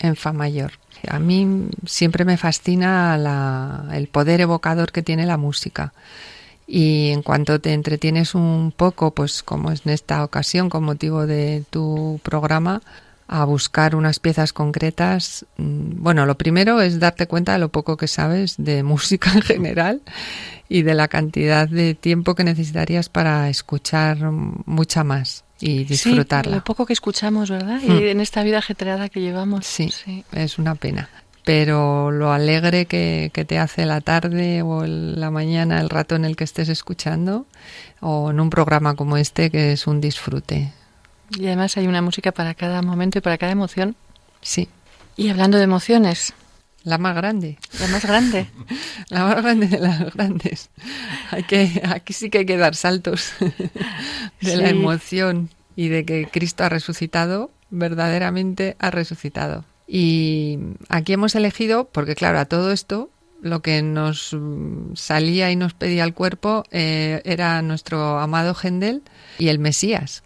En 0.00 0.16
Fa 0.16 0.32
mayor. 0.32 0.72
A 1.06 1.20
mí 1.20 1.68
siempre 1.86 2.24
me 2.24 2.36
fascina 2.36 3.86
el 3.92 4.08
poder 4.08 4.40
evocador 4.40 4.90
que 4.90 5.04
tiene 5.04 5.24
la 5.24 5.36
música. 5.36 5.92
Y 6.66 7.10
en 7.10 7.22
cuanto 7.22 7.60
te 7.60 7.74
entretienes 7.74 8.34
un 8.34 8.72
poco, 8.76 9.12
pues 9.12 9.44
como 9.44 9.70
es 9.70 9.86
en 9.86 9.92
esta 9.92 10.24
ocasión, 10.24 10.68
con 10.68 10.82
motivo 10.82 11.24
de 11.24 11.62
tu 11.70 12.18
programa, 12.24 12.82
a 13.28 13.44
buscar 13.44 13.94
unas 13.94 14.18
piezas 14.18 14.52
concretas. 14.52 15.46
Mm, 15.58 16.02
bueno, 16.02 16.26
lo 16.26 16.36
primero 16.36 16.80
es 16.80 16.98
darte 16.98 17.28
cuenta 17.28 17.52
de 17.52 17.60
lo 17.60 17.68
poco 17.68 17.96
que 17.96 18.08
sabes 18.08 18.56
de 18.58 18.82
música 18.92 19.30
en 19.32 19.42
general 19.42 20.02
y 20.68 20.82
de 20.82 20.94
la 20.94 21.08
cantidad 21.08 21.68
de 21.68 21.94
tiempo 21.94 22.34
que 22.34 22.44
necesitarías 22.44 23.08
para 23.08 23.48
escuchar 23.48 24.18
mucha 24.30 25.04
más 25.04 25.44
y 25.60 25.84
disfrutarla. 25.84 26.52
Sí, 26.52 26.56
lo 26.58 26.64
poco 26.64 26.86
que 26.86 26.92
escuchamos, 26.92 27.50
¿verdad? 27.50 27.80
Y 27.82 27.90
hmm. 27.90 28.06
en 28.06 28.20
esta 28.20 28.42
vida 28.42 28.58
ajetreada 28.58 29.08
que 29.08 29.20
llevamos. 29.20 29.66
Sí, 29.66 29.92
es 30.32 30.58
una 30.58 30.74
pena. 30.74 31.08
Pero 31.44 32.10
lo 32.10 32.30
alegre 32.30 32.84
que, 32.84 33.30
que, 33.32 33.46
te 33.46 33.58
hace 33.58 33.86
la 33.86 34.02
tarde 34.02 34.60
o 34.60 34.84
la 34.84 35.30
mañana, 35.30 35.80
el 35.80 35.88
rato 35.88 36.14
en 36.14 36.26
el 36.26 36.36
que 36.36 36.44
estés 36.44 36.68
escuchando, 36.68 37.46
o 38.00 38.30
en 38.30 38.38
un 38.38 38.50
programa 38.50 38.94
como 38.94 39.16
este, 39.16 39.50
que 39.50 39.72
es 39.72 39.86
un 39.86 40.02
disfrute. 40.02 40.72
Y 41.30 41.46
además 41.46 41.78
hay 41.78 41.86
una 41.86 42.02
música 42.02 42.32
para 42.32 42.54
cada 42.54 42.82
momento 42.82 43.18
y 43.18 43.20
para 43.22 43.38
cada 43.38 43.52
emoción. 43.52 43.96
Sí. 44.42 44.68
Y 45.16 45.30
hablando 45.30 45.56
de 45.56 45.64
emociones, 45.64 46.34
la 46.88 46.98
más 46.98 47.14
grande. 47.14 47.58
La 47.78 47.86
más 47.88 48.04
grande. 48.04 48.46
La 49.10 49.24
más 49.24 49.42
grande 49.42 49.68
de 49.68 49.78
las 49.78 50.12
grandes. 50.14 50.70
Hay 51.30 51.44
que, 51.44 51.80
aquí 51.84 52.12
sí 52.12 52.28
que 52.28 52.38
hay 52.38 52.46
que 52.46 52.56
dar 52.56 52.74
saltos 52.74 53.32
de 54.40 54.56
la 54.56 54.68
emoción 54.68 55.48
y 55.76 55.88
de 55.88 56.04
que 56.04 56.28
Cristo 56.30 56.64
ha 56.64 56.68
resucitado, 56.68 57.50
verdaderamente 57.70 58.76
ha 58.78 58.90
resucitado. 58.90 59.64
Y 59.86 60.58
aquí 60.88 61.14
hemos 61.14 61.34
elegido, 61.34 61.88
porque 61.90 62.14
claro, 62.14 62.38
a 62.38 62.44
todo 62.44 62.72
esto 62.72 63.10
lo 63.40 63.62
que 63.62 63.82
nos 63.82 64.36
salía 64.94 65.50
y 65.50 65.56
nos 65.56 65.72
pedía 65.72 66.04
el 66.04 66.12
cuerpo 66.12 66.64
eh, 66.70 67.22
era 67.24 67.62
nuestro 67.62 68.18
amado 68.18 68.54
Gendel 68.54 69.02
y 69.38 69.48
el 69.48 69.58
Mesías 69.58 70.22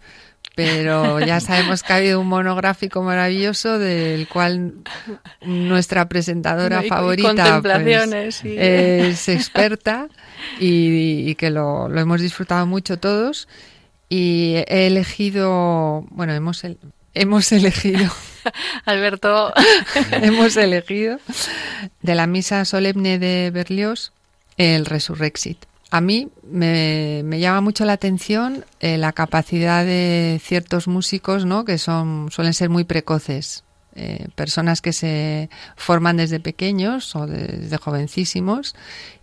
pero 0.55 1.19
ya 1.19 1.39
sabemos 1.39 1.81
que 1.81 1.93
ha 1.93 1.95
habido 1.97 2.19
un 2.19 2.27
monográfico 2.27 3.01
maravilloso 3.01 3.79
del 3.79 4.27
cual 4.27 4.73
nuestra 5.41 6.07
presentadora 6.07 6.83
favorita 6.83 7.59
pues, 7.61 8.41
es 8.43 9.29
experta 9.29 10.07
y, 10.59 11.33
que 11.35 11.49
lo, 11.49 11.93
hemos 11.97 12.21
disfrutado 12.21 12.65
mucho 12.65 12.97
todos. 12.99 13.47
Y 14.09 14.55
he 14.67 14.87
elegido, 14.87 16.05
bueno, 16.11 16.33
hemos, 16.33 16.61
hemos 17.15 17.51
elegido. 17.51 18.11
Alberto. 18.85 19.53
hemos 20.11 20.55
elegido 20.55 21.19
de 22.01 22.15
la 22.15 22.27
misa 22.27 22.63
solemne 22.65 23.17
de 23.17 23.49
Berlioz 23.51 24.11
el 24.57 24.85
Resurrexit. 24.85 25.65
A 25.93 26.01
mí 26.01 26.29
me, 26.41 27.23
llama 27.39 27.61
mucho 27.61 27.85
la 27.85 27.93
atención 27.93 28.65
eh, 28.79 28.97
la 28.97 29.13
capacidad 29.13 29.85
de 29.85 30.41
ciertos 30.43 30.87
músicos, 30.87 31.45
¿no? 31.45 31.65
Que 31.65 31.77
son 31.77 32.31
suelen 32.31 32.55
ser 32.55 32.71
muy 32.71 32.83
precoces, 32.83 33.63
eh, 33.93 34.27
personas 34.33 34.81
que 34.81 34.91
se 34.91 35.51
forman 35.75 36.17
desde 36.17 36.39
pequeños 36.39 37.15
o 37.15 37.27
desde 37.27 37.77
jovencísimos 37.77 38.73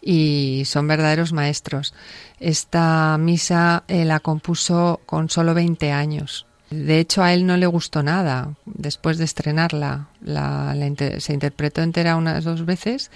y 0.01 0.63
son 0.65 0.87
verdaderos 0.87 1.33
maestros. 1.33 1.93
Esta 2.39 3.19
misa 3.19 3.83
eh, 3.89 4.05
la 4.05 4.21
compuso 4.21 5.01
con 5.07 5.29
solo 5.29 5.55
20 5.55 5.91
años. 5.91 6.47
De 6.71 7.01
hecho, 7.01 7.25
a 7.25 7.35
él 7.35 7.47
no 7.47 7.57
le 7.57 7.67
gustó 7.67 8.05
nada 8.05 8.55
después 8.65 9.19
de 9.19 9.25
estrenarla. 9.25 10.07
se 11.19 11.33
interpretó 11.33 11.83
entera 11.83 12.15
unas 12.15 12.45
dos 12.45 12.65
veces 12.65 13.11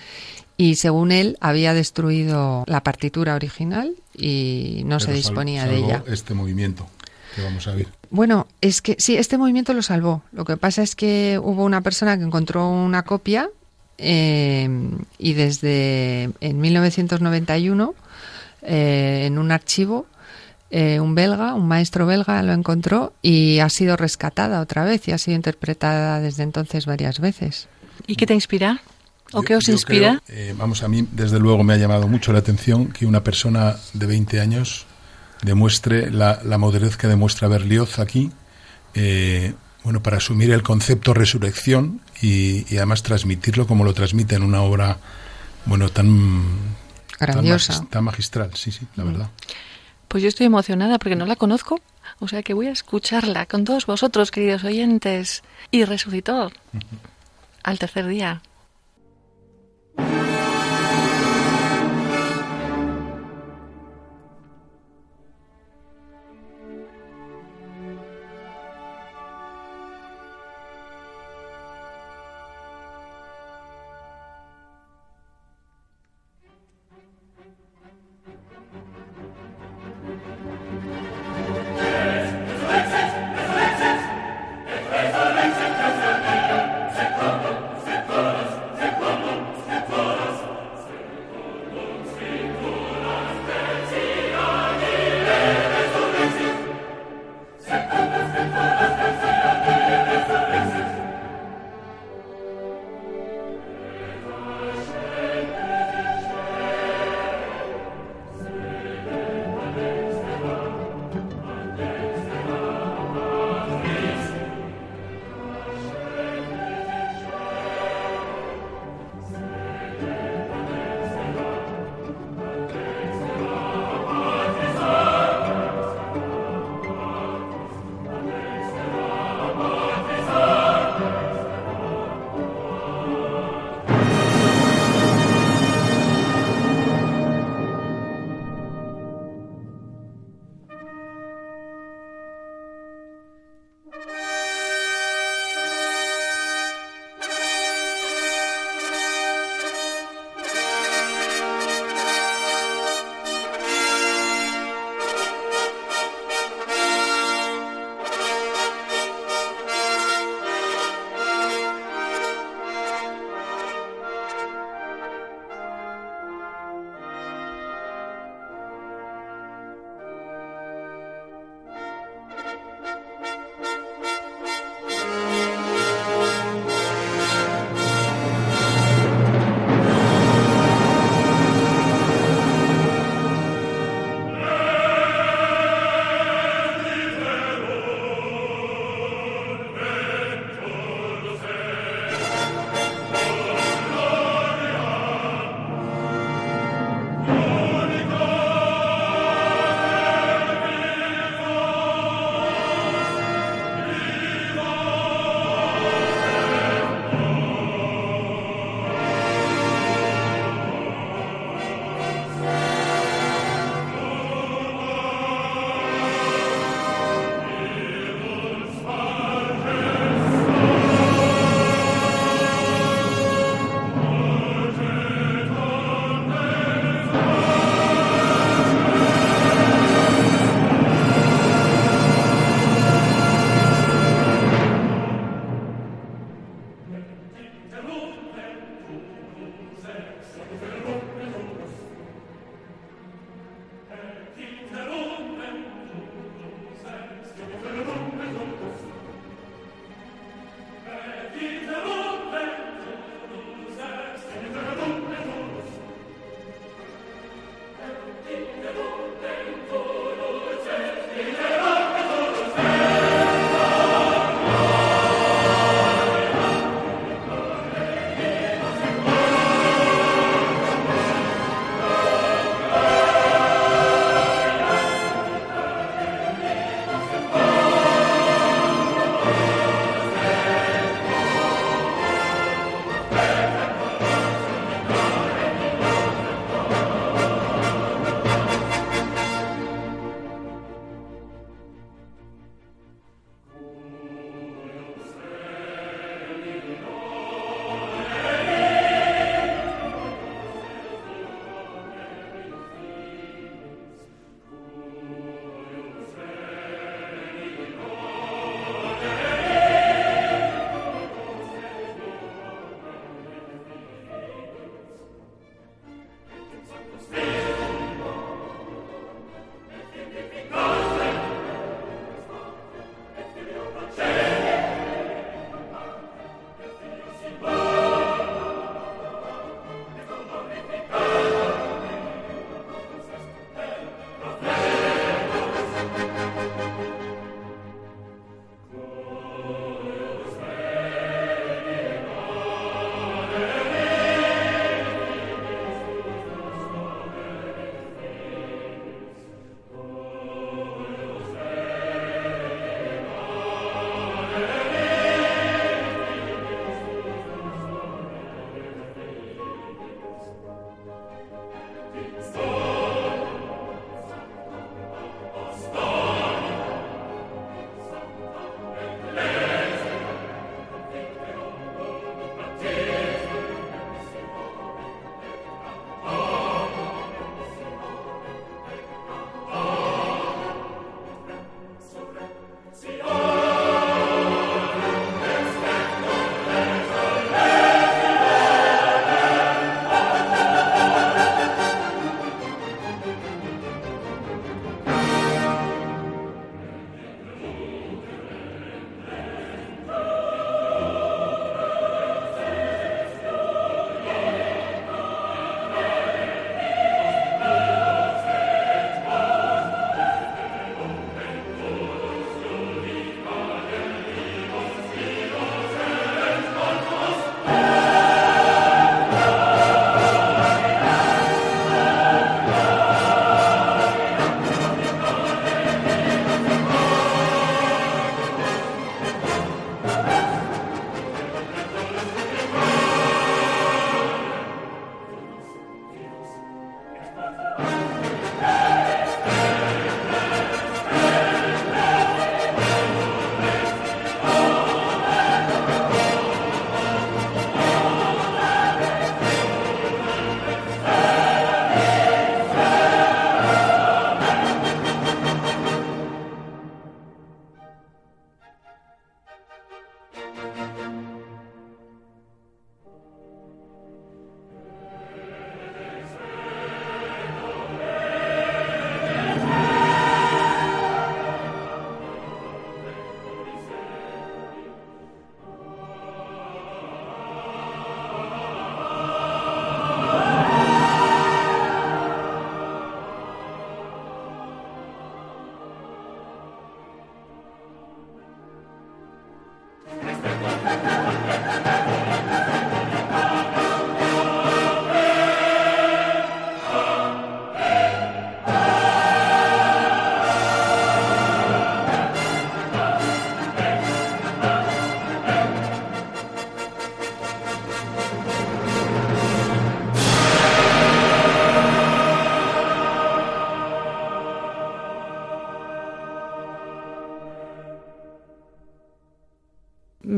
y 0.56 0.76
según 0.76 1.12
él 1.12 1.36
había 1.40 1.74
destruido 1.74 2.64
la 2.66 2.82
partitura 2.82 3.34
original 3.34 3.94
y 4.16 4.82
no 4.86 5.00
se 5.00 5.12
disponía 5.12 5.66
de 5.66 5.78
ella. 5.78 6.04
Este 6.06 6.34
movimiento 6.34 6.86
que 7.34 7.42
vamos 7.42 7.66
a 7.66 7.74
ver. 7.74 7.88
Bueno, 8.10 8.46
es 8.60 8.80
que 8.80 8.96
sí, 8.98 9.16
este 9.16 9.38
movimiento 9.38 9.72
lo 9.74 9.82
salvó. 9.82 10.22
Lo 10.32 10.44
que 10.44 10.56
pasa 10.56 10.82
es 10.82 10.94
que 10.94 11.40
hubo 11.42 11.64
una 11.64 11.80
persona 11.80 12.16
que 12.16 12.22
encontró 12.22 12.68
una 12.68 13.02
copia 13.02 13.50
eh, 13.98 14.68
y 15.18 15.32
desde 15.34 16.30
en 16.40 16.60
1991 16.60 17.94
eh, 18.62 19.24
en 19.26 19.38
un 19.38 19.50
archivo 19.50 20.06
eh, 20.70 20.98
un 20.98 21.14
belga, 21.14 21.54
un 21.54 21.68
maestro 21.68 22.04
belga 22.04 22.42
lo 22.42 22.52
encontró 22.52 23.12
y 23.22 23.60
ha 23.60 23.68
sido 23.68 23.96
rescatada 23.96 24.60
otra 24.60 24.84
vez 24.84 25.06
y 25.06 25.12
ha 25.12 25.18
sido 25.18 25.36
interpretada 25.36 26.18
desde 26.18 26.42
entonces 26.42 26.86
varias 26.86 27.20
veces. 27.20 27.68
¿Y 28.08 28.16
qué 28.16 28.26
te 28.26 28.34
inspira? 28.34 28.82
¿O 29.34 29.42
qué 29.42 29.56
os 29.56 29.68
inspira? 29.68 30.22
Eh, 30.28 30.54
vamos, 30.56 30.82
a 30.82 30.88
mí 30.88 31.06
desde 31.12 31.38
luego 31.38 31.64
me 31.64 31.74
ha 31.74 31.76
llamado 31.76 32.08
mucho 32.08 32.32
la 32.32 32.38
atención 32.38 32.88
que 32.88 33.04
una 33.04 33.22
persona 33.22 33.76
de 33.92 34.06
20 34.06 34.40
años 34.40 34.86
demuestre 35.42 36.10
la, 36.10 36.40
la 36.44 36.58
madurez 36.58 36.96
que 36.96 37.06
demuestra 37.06 37.48
Berlioz 37.48 37.98
aquí, 37.98 38.30
eh, 38.94 39.54
bueno, 39.82 40.02
para 40.02 40.16
asumir 40.16 40.50
el 40.50 40.62
concepto 40.62 41.12
resurrección 41.12 42.00
y, 42.22 42.64
además 42.76 43.02
transmitirlo 43.02 43.66
como 43.66 43.84
lo 43.84 43.92
transmite 43.92 44.34
en 44.34 44.42
una 44.42 44.62
obra, 44.62 44.98
bueno, 45.66 45.90
tan 45.90 46.54
grandiosa, 47.20 47.84
tan, 47.90 48.04
magistral, 48.04 48.50
sí, 48.54 48.72
sí, 48.72 48.86
la 48.96 49.04
mm. 49.04 49.12
verdad. 49.12 49.30
Pues 50.08 50.22
yo 50.22 50.28
estoy 50.28 50.46
emocionada 50.46 50.98
porque 50.98 51.16
no 51.16 51.26
la 51.26 51.36
conozco, 51.36 51.80
o 52.20 52.28
sea 52.28 52.42
que 52.42 52.54
voy 52.54 52.68
a 52.68 52.72
escucharla 52.72 53.46
con 53.46 53.64
todos 53.64 53.84
vosotros, 53.84 54.30
queridos 54.30 54.64
oyentes, 54.64 55.42
y 55.70 55.84
resucitó 55.84 56.50
al 57.62 57.78
tercer 57.78 58.06
día. 58.06 58.40
Thank 59.96 60.38
you. 60.38 60.43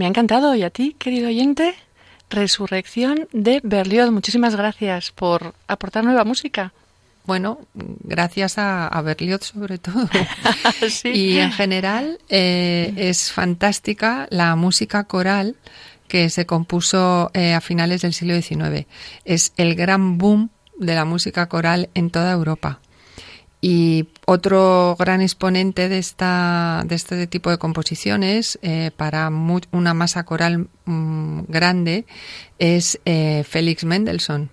Me 0.06 0.08
ha 0.08 0.10
encantado. 0.10 0.54
¿Y 0.54 0.62
a 0.62 0.70
ti, 0.70 0.94
querido 0.96 1.26
oyente? 1.26 1.74
Resurrección 2.30 3.28
de 3.32 3.60
Berlioz. 3.64 4.12
Muchísimas 4.12 4.54
gracias 4.54 5.10
por 5.10 5.52
aportar 5.66 6.04
nueva 6.04 6.22
música. 6.24 6.72
Bueno, 7.24 7.58
gracias 7.74 8.54
a, 8.56 9.02
Berlioz 9.04 9.46
sobre 9.46 9.78
todo. 9.78 10.08
Y 11.12 11.38
en 11.38 11.50
general 11.50 12.20
eh, 12.28 12.94
es 12.96 13.32
fantástica 13.32 14.28
la 14.30 14.54
música 14.54 15.04
coral 15.04 15.56
que 16.06 16.30
se 16.30 16.46
compuso 16.46 17.32
eh, 17.34 17.52
a 17.52 17.60
finales 17.60 18.02
del 18.02 18.14
siglo 18.14 18.40
XIX. 18.40 18.86
Es 19.24 19.52
el 19.56 19.74
gran 19.74 20.18
boom 20.18 20.50
de 20.78 20.94
la 20.94 21.04
música 21.04 21.48
coral 21.48 21.90
en 21.94 22.10
toda 22.10 22.30
Europa. 22.30 22.78
Y 23.60 24.08
otro 24.26 24.96
gran 24.98 25.22
exponente 25.22 25.88
de, 25.88 25.98
esta, 25.98 26.84
de 26.86 26.94
este 26.94 27.26
tipo 27.26 27.50
de 27.50 27.58
composiciones 27.58 28.58
eh, 28.62 28.90
para 28.96 29.28
una 29.28 29.94
masa 29.94 30.24
coral 30.24 30.68
mm, 30.84 31.40
grande 31.48 32.04
es 32.58 33.00
Félix 33.04 33.84
Mendelssohn, 33.84 34.50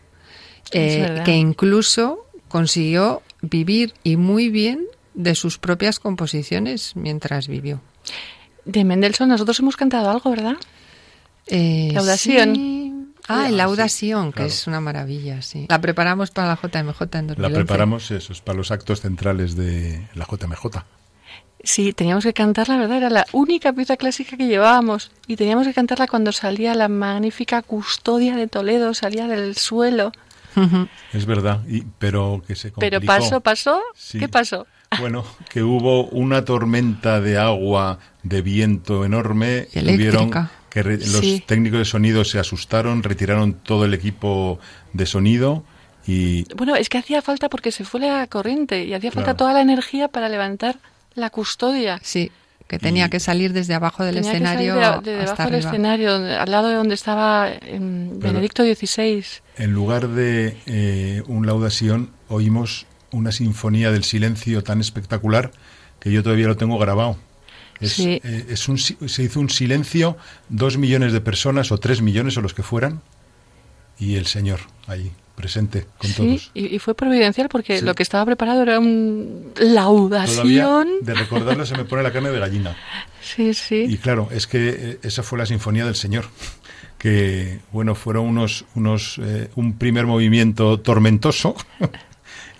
que 0.71 1.35
incluso 1.35 2.25
consiguió 2.47 3.21
vivir 3.41 3.93
y 4.03 4.15
muy 4.17 4.49
bien 4.49 4.85
de 5.13 5.35
sus 5.35 5.57
propias 5.57 5.99
composiciones 5.99 6.95
mientras 6.95 7.47
vivió. 7.47 7.81
De 8.65 8.83
Mendelssohn 8.83 9.29
nosotros 9.29 9.59
hemos 9.59 9.75
cantado 9.75 10.09
algo, 10.09 10.29
¿verdad? 10.29 10.55
Eh, 11.47 11.91
Laudación. 11.93 12.82
Ah, 13.27 13.47
el 13.47 13.57
Laudación, 13.57 14.33
que 14.33 14.45
es 14.45 14.67
una 14.67 14.81
maravilla, 14.81 15.41
sí. 15.41 15.65
La 15.69 15.79
preparamos 15.79 16.31
para 16.31 16.49
la 16.49 16.55
JMJ 16.55 17.01
en 17.15 17.27
2011. 17.27 17.41
La 17.41 17.49
preparamos, 17.49 18.11
eso, 18.11 18.33
para 18.43 18.57
los 18.57 18.71
actos 18.71 19.01
centrales 19.01 19.55
de 19.55 20.07
la 20.13 20.25
JMJ. 20.25 20.83
Sí, 21.63 21.93
teníamos 21.93 22.25
que 22.25 22.33
cantarla, 22.33 22.77
¿verdad? 22.77 22.97
Era 22.97 23.09
la 23.09 23.25
única 23.31 23.71
pieza 23.71 23.95
clásica 23.95 24.35
que 24.35 24.47
llevábamos. 24.47 25.11
Y 25.27 25.37
teníamos 25.37 25.65
que 25.65 25.73
cantarla 25.73 26.07
cuando 26.07 26.33
salía 26.33 26.75
la 26.75 26.89
magnífica 26.89 27.61
custodia 27.61 28.35
de 28.35 28.47
Toledo, 28.47 28.93
salía 28.93 29.27
del 29.27 29.55
suelo. 29.55 30.11
Es 31.13 31.25
verdad, 31.25 31.61
y, 31.67 31.83
pero 31.99 32.43
que 32.45 32.55
se 32.55 32.71
complicó. 32.71 32.99
Pero 32.99 33.05
pasó, 33.05 33.41
pasó. 33.41 33.81
¿Qué 34.11 34.27
pasó? 34.27 34.67
Bueno, 34.99 35.25
que 35.49 35.63
hubo 35.63 36.05
una 36.09 36.45
tormenta 36.45 37.19
de 37.19 37.39
agua, 37.39 37.97
de 38.21 38.43
viento 38.43 39.05
enorme. 39.05 39.67
Tuvieron 39.73 40.29
que 40.73 40.83
los 40.83 41.45
técnicos 41.45 41.77
de 41.77 41.85
sonido 41.85 42.25
se 42.25 42.39
asustaron, 42.39 43.03
retiraron 43.03 43.53
todo 43.53 43.85
el 43.85 43.93
equipo 43.93 44.57
de 44.91 45.05
sonido 45.05 45.63
y... 46.07 46.51
Bueno, 46.55 46.75
es 46.75 46.89
que 46.89 46.97
hacía 46.97 47.21
falta 47.21 47.47
porque 47.47 47.71
se 47.71 47.85
fue 47.85 47.99
la 47.99 48.25
corriente 48.25 48.83
y 48.83 48.95
hacía 48.95 49.11
falta 49.11 49.35
toda 49.35 49.53
la 49.53 49.61
energía 49.61 50.07
para 50.07 50.29
levantar 50.29 50.79
la 51.13 51.29
custodia. 51.29 51.99
Sí 52.01 52.31
que 52.65 52.79
tenía 52.79 53.09
que 53.09 53.19
salir 53.19 53.53
desde 53.53 53.75
abajo 53.75 54.03
del 54.03 54.17
escenario 54.17 55.01
de, 55.01 55.17
debajo 55.17 55.43
del 55.43 55.55
escenario 55.55 56.15
al 56.15 56.49
lado 56.49 56.69
de 56.69 56.75
donde 56.75 56.95
estaba 56.95 57.49
em, 57.51 58.17
Benedicto 58.17 58.63
XVI 58.63 59.25
en 59.57 59.73
lugar 59.73 60.07
de 60.07 60.57
eh, 60.65 61.21
un 61.27 61.45
laudación 61.45 62.11
oímos 62.29 62.87
una 63.11 63.33
sinfonía 63.33 63.91
del 63.91 64.05
silencio 64.05 64.63
tan 64.63 64.79
espectacular 64.79 65.51
que 65.99 66.11
yo 66.11 66.23
todavía 66.23 66.47
lo 66.47 66.55
tengo 66.55 66.79
grabado 66.79 67.17
es, 67.83 67.99
eh, 67.99 68.45
es 68.49 68.67
un, 68.67 68.77
se 68.77 69.23
hizo 69.23 69.39
un 69.39 69.49
silencio 69.49 70.17
dos 70.49 70.77
millones 70.77 71.13
de 71.13 71.21
personas 71.21 71.71
o 71.71 71.77
tres 71.77 72.01
millones 72.01 72.37
o 72.37 72.41
los 72.41 72.53
que 72.53 72.63
fueran 72.63 73.01
y 73.99 74.15
el 74.15 74.25
señor 74.25 74.59
allí 74.87 75.11
presente 75.35 75.87
con 75.97 76.11
todos. 76.13 76.51
Y, 76.53 76.75
y, 76.75 76.79
fue 76.79 76.93
providencial 76.95 77.49
porque 77.49 77.81
lo 77.81 77.95
que 77.95 78.03
estaba 78.03 78.25
preparado 78.25 78.61
era 78.61 78.79
un 78.79 79.51
laudación. 79.59 80.87
de 81.01 81.13
recordarlo 81.13 81.65
se 81.65 81.75
me 81.75 81.85
pone 81.85 82.03
la 82.03 82.11
carne 82.11 82.29
de 82.29 82.39
gallina. 82.39 82.75
Sí, 83.23 83.53
sí. 83.53 83.85
Y 83.87 83.99
claro, 83.99 84.27
es 84.31 84.47
que 84.47 84.69
eh, 84.69 84.99
esa 85.01 85.23
fue 85.23 85.39
la 85.39 85.45
sinfonía 85.45 85.85
del 85.85 85.95
Señor, 85.95 86.25
que 86.97 87.59
bueno, 87.71 87.95
fueron 87.95 88.25
unos, 88.25 88.65
unos 88.75 89.17
eh, 89.23 89.49
un 89.55 89.77
primer 89.77 90.05
movimiento 90.05 90.81
tormentoso 90.81 91.55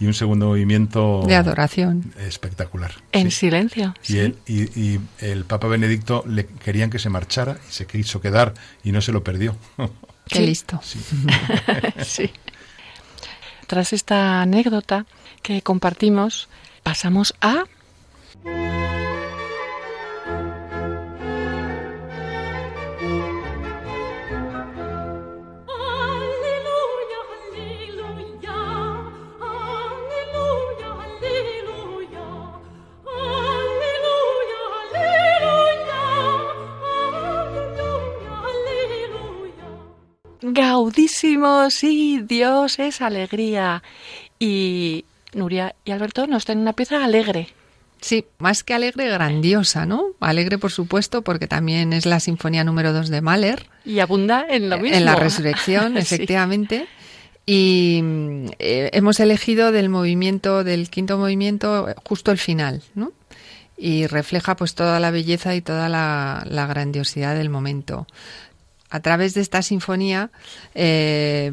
y 0.03 0.07
un 0.07 0.13
segundo 0.13 0.47
movimiento 0.47 1.23
de 1.25 1.35
adoración 1.35 2.13
espectacular. 2.19 2.91
En 3.13 3.31
silencio. 3.31 3.93
Y, 4.05 4.17
el, 4.17 4.37
y, 4.45 4.99
el 5.19 5.45
Papa 5.45 5.67
Benedicto 5.67 6.25
le 6.27 6.45
querían 6.45 6.89
que 6.89 6.99
se 6.99 7.09
marchara 7.09 7.57
y 7.69 7.71
se 7.71 7.87
quiso 7.87 8.19
quedar 8.19 8.53
y 8.83 8.91
no 8.91 8.99
se 8.99 9.13
lo 9.13 9.23
perdió. 9.23 9.55
Qué 10.27 10.41
listo. 10.41 10.81
sí. 12.03 12.31
Tras 13.67 13.93
esta 13.93 14.41
anécdota 14.41 15.05
que 15.41 15.61
compartimos, 15.61 16.49
pasamos 16.83 17.33
a... 17.39 17.63
gaudísimo, 40.43 41.69
sí, 41.69 42.21
Dios 42.27 42.79
es 42.79 43.01
alegría. 43.01 43.81
Y 44.39 45.05
Nuria 45.33 45.75
y 45.85 45.91
Alberto 45.91 46.27
nos 46.27 46.45
tienen 46.45 46.63
una 46.63 46.73
pieza 46.73 47.03
alegre. 47.03 47.49
Sí, 48.01 48.25
más 48.37 48.63
que 48.63 48.73
alegre, 48.73 49.07
grandiosa, 49.09 49.85
¿no? 49.85 50.07
Alegre, 50.19 50.57
por 50.57 50.71
supuesto, 50.71 51.21
porque 51.21 51.47
también 51.47 51.93
es 51.93 52.05
la 52.05 52.19
sinfonía 52.19 52.65
número 52.65 52.91
2 52.91 53.07
de 53.09 53.21
Mahler. 53.21 53.67
Y 53.85 53.99
abunda 53.99 54.45
en 54.49 54.69
lo 54.69 54.77
mismo. 54.77 54.97
En 54.97 55.05
la 55.05 55.15
resurrección, 55.15 55.97
efectivamente. 55.97 56.87
Y 57.45 58.01
eh, 58.59 58.89
hemos 58.91 59.21
elegido 59.21 59.71
del 59.71 59.87
movimiento, 59.87 60.65
del 60.65 60.89
quinto 60.89 61.17
movimiento, 61.17 61.87
justo 62.03 62.31
el 62.31 62.37
final, 62.37 62.83
¿no? 62.93 63.13
Y 63.77 64.07
refleja 64.07 64.55
pues 64.57 64.75
toda 64.75 64.99
la 64.99 65.09
belleza 65.09 65.55
y 65.55 65.61
toda 65.61 65.87
la, 65.87 66.45
la 66.49 66.67
grandiosidad 66.67 67.35
del 67.35 67.49
momento 67.49 68.05
a 68.93 68.99
través 68.99 69.33
de 69.33 69.41
esta 69.41 69.63
sinfonía, 69.63 70.29
eh, 70.75 71.51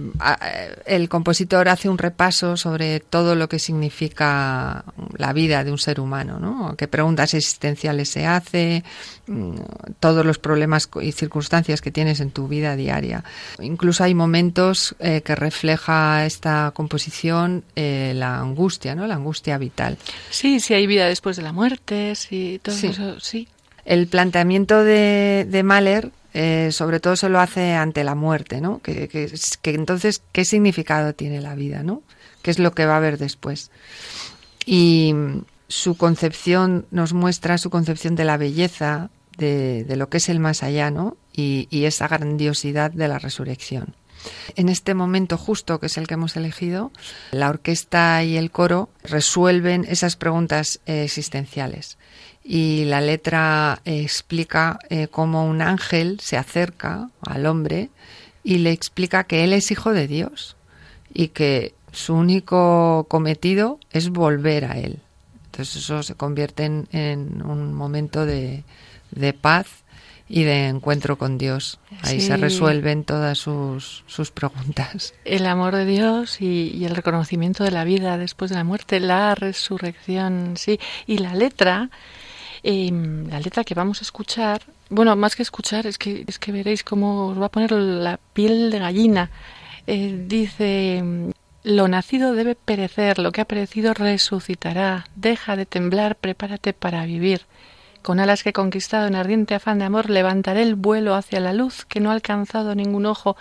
el 0.84 1.08
compositor 1.08 1.70
hace 1.70 1.88
un 1.88 1.96
repaso 1.96 2.58
sobre 2.58 3.00
todo 3.00 3.34
lo 3.34 3.48
que 3.48 3.58
significa 3.58 4.84
la 5.16 5.32
vida 5.32 5.64
de 5.64 5.72
un 5.72 5.78
ser 5.78 6.00
humano, 6.00 6.38
¿no? 6.38 6.76
qué 6.76 6.86
preguntas 6.86 7.32
existenciales 7.32 8.10
se 8.10 8.26
hace, 8.26 8.84
mm, 9.26 9.54
todos 10.00 10.26
los 10.26 10.38
problemas 10.38 10.90
y 11.00 11.12
circunstancias 11.12 11.80
que 11.80 11.90
tienes 11.90 12.20
en 12.20 12.30
tu 12.30 12.46
vida 12.46 12.76
diaria. 12.76 13.24
Incluso 13.58 14.04
hay 14.04 14.12
momentos 14.12 14.94
eh, 14.98 15.22
que 15.22 15.34
refleja 15.34 16.26
esta 16.26 16.72
composición 16.74 17.64
eh, 17.74 18.12
la 18.16 18.38
angustia, 18.38 18.94
¿no? 18.94 19.06
la 19.06 19.14
angustia 19.14 19.56
vital. 19.56 19.96
Sí, 20.28 20.60
si 20.60 20.74
hay 20.74 20.86
vida 20.86 21.06
después 21.06 21.38
de 21.38 21.42
la 21.42 21.54
muerte, 21.54 22.14
sí, 22.16 22.60
todo 22.62 22.74
eso, 22.74 23.18
sí. 23.18 23.48
El 23.84 24.06
planteamiento 24.08 24.84
de, 24.84 25.62
Mahler 25.64 26.10
eh, 26.32 26.70
sobre 26.72 27.00
todo 27.00 27.16
se 27.16 27.28
lo 27.28 27.40
hace 27.40 27.74
ante 27.74 28.04
la 28.04 28.14
muerte, 28.14 28.60
¿no? 28.60 28.80
Que, 28.80 29.08
entonces, 29.64 30.22
¿qué 30.32 30.44
significado 30.44 31.12
tiene 31.12 31.40
la 31.40 31.54
vida, 31.54 31.82
¿no? 31.82 32.02
¿Qué 32.42 32.50
es 32.50 32.58
lo 32.58 32.72
que 32.72 32.86
va 32.86 32.94
a 32.94 32.98
haber 32.98 33.18
después? 33.18 33.70
Y 34.64 35.14
su 35.68 35.96
concepción 35.96 36.86
nos 36.90 37.12
muestra 37.12 37.58
su 37.58 37.70
concepción 37.70 38.14
de 38.14 38.24
la 38.24 38.36
belleza, 38.36 39.10
de, 39.38 39.84
lo 39.96 40.08
que 40.08 40.18
es 40.18 40.28
el 40.28 40.38
más 40.38 40.62
allá, 40.62 40.90
¿no? 40.90 41.16
Y, 41.32 41.66
esa 41.84 42.06
grandiosidad 42.06 42.90
de 42.90 43.08
la 43.08 43.18
resurrección. 43.18 43.94
En 44.54 44.68
este 44.68 44.92
momento 44.92 45.38
justo, 45.38 45.80
que 45.80 45.86
es 45.86 45.96
el 45.96 46.06
que 46.06 46.14
hemos 46.14 46.36
elegido, 46.36 46.92
la 47.30 47.48
orquesta 47.48 48.22
y 48.22 48.36
el 48.36 48.50
coro 48.50 48.90
resuelven 49.02 49.86
esas 49.88 50.16
preguntas 50.16 50.80
existenciales 50.84 51.96
y 52.52 52.84
la 52.86 53.00
letra 53.00 53.80
explica 53.84 54.80
eh, 54.88 55.06
cómo 55.08 55.46
un 55.46 55.62
ángel 55.62 56.18
se 56.18 56.36
acerca 56.36 57.08
al 57.20 57.46
hombre 57.46 57.90
y 58.42 58.58
le 58.58 58.72
explica 58.72 59.22
que 59.22 59.44
él 59.44 59.52
es 59.52 59.70
hijo 59.70 59.92
de 59.92 60.08
Dios 60.08 60.56
y 61.14 61.28
que 61.28 61.74
su 61.92 62.12
único 62.12 63.06
cometido 63.08 63.78
es 63.92 64.08
volver 64.08 64.64
a 64.64 64.78
él. 64.78 64.98
Entonces 65.44 65.76
eso 65.76 66.02
se 66.02 66.16
convierte 66.16 66.64
en, 66.64 66.88
un 67.44 67.72
momento 67.72 68.26
de, 68.26 68.64
paz 69.40 69.68
y 70.28 70.42
de 70.42 70.66
encuentro 70.66 71.18
con 71.18 71.38
Dios. 71.38 71.78
Ahí 72.02 72.20
se 72.20 72.36
resuelven 72.36 73.04
todas 73.04 73.38
sus, 73.38 74.02
sus, 74.08 74.32
preguntas. 74.32 75.14
El 75.24 75.46
amor 75.46 75.76
de 75.76 75.84
Dios 75.84 76.40
y, 76.40 76.72
y, 76.74 76.84
el 76.84 76.96
reconocimiento 76.96 77.62
de 77.62 77.70
la 77.70 77.84
vida 77.84 78.18
después 78.18 78.50
de 78.50 78.56
la 78.56 78.64
muerte, 78.64 78.98
la 78.98 79.36
resurrección, 79.36 80.56
sí. 80.56 80.80
Y 81.06 81.18
la 81.18 81.36
letra 81.36 81.90
Em, 82.62 83.28
la 83.28 83.40
letra 83.40 83.64
que 83.64 83.74
vamos 83.74 84.00
a 84.00 84.04
escuchar, 84.04 84.62
bueno, 84.90 85.14
más 85.16 85.36
que 85.36 85.42
escuchar, 85.42 85.86
es 85.86 85.98
que, 85.98 86.24
es 86.26 86.38
que 86.38 86.52
veréis 86.52 86.84
cómo 86.84 87.28
os 87.28 87.40
va 87.40 87.46
a 87.46 87.50
poner 87.50 87.72
la 87.72 88.18
piel 88.32 88.70
de 88.70 88.78
gallina. 88.78 89.30
Eh, 89.86 90.24
dice, 90.26 91.02
lo 91.62 91.88
nacido 91.88 92.32
debe 92.32 92.54
perecer, 92.54 93.18
lo 93.18 93.32
que 93.32 93.40
ha 93.40 93.44
perecido 93.44 93.94
resucitará. 93.94 95.06
Deja 95.14 95.56
de 95.56 95.66
temblar, 95.66 96.16
prepárate 96.16 96.72
para 96.72 97.04
vivir. 97.06 97.42
Con 98.02 98.18
alas 98.18 98.42
que 98.42 98.50
he 98.50 98.52
conquistado 98.54 99.06
en 99.06 99.14
ardiente 99.14 99.54
afán 99.54 99.78
de 99.78 99.84
amor, 99.84 100.08
levantaré 100.08 100.62
el 100.62 100.74
vuelo 100.74 101.14
hacia 101.14 101.38
la 101.38 101.52
luz 101.52 101.84
que 101.84 102.00
no 102.00 102.10
ha 102.10 102.14
alcanzado 102.14 102.74
ningún 102.74 103.04
ojo. 103.04 103.36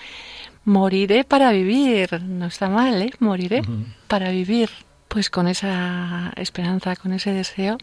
Moriré 0.65 1.23
para 1.23 1.51
vivir. 1.51 2.21
No 2.23 2.45
está 2.45 2.69
mal, 2.69 3.01
¿eh? 3.01 3.13
Moriré 3.19 3.61
para 4.07 4.31
vivir. 4.31 4.69
Pues 5.07 5.29
con 5.29 5.47
esa 5.47 6.33
esperanza, 6.35 6.95
con 6.97 7.13
ese 7.13 7.31
deseo, 7.31 7.77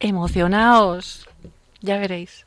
emocionaos. 0.00 1.28
Ya 1.80 1.98
veréis. 1.98 2.46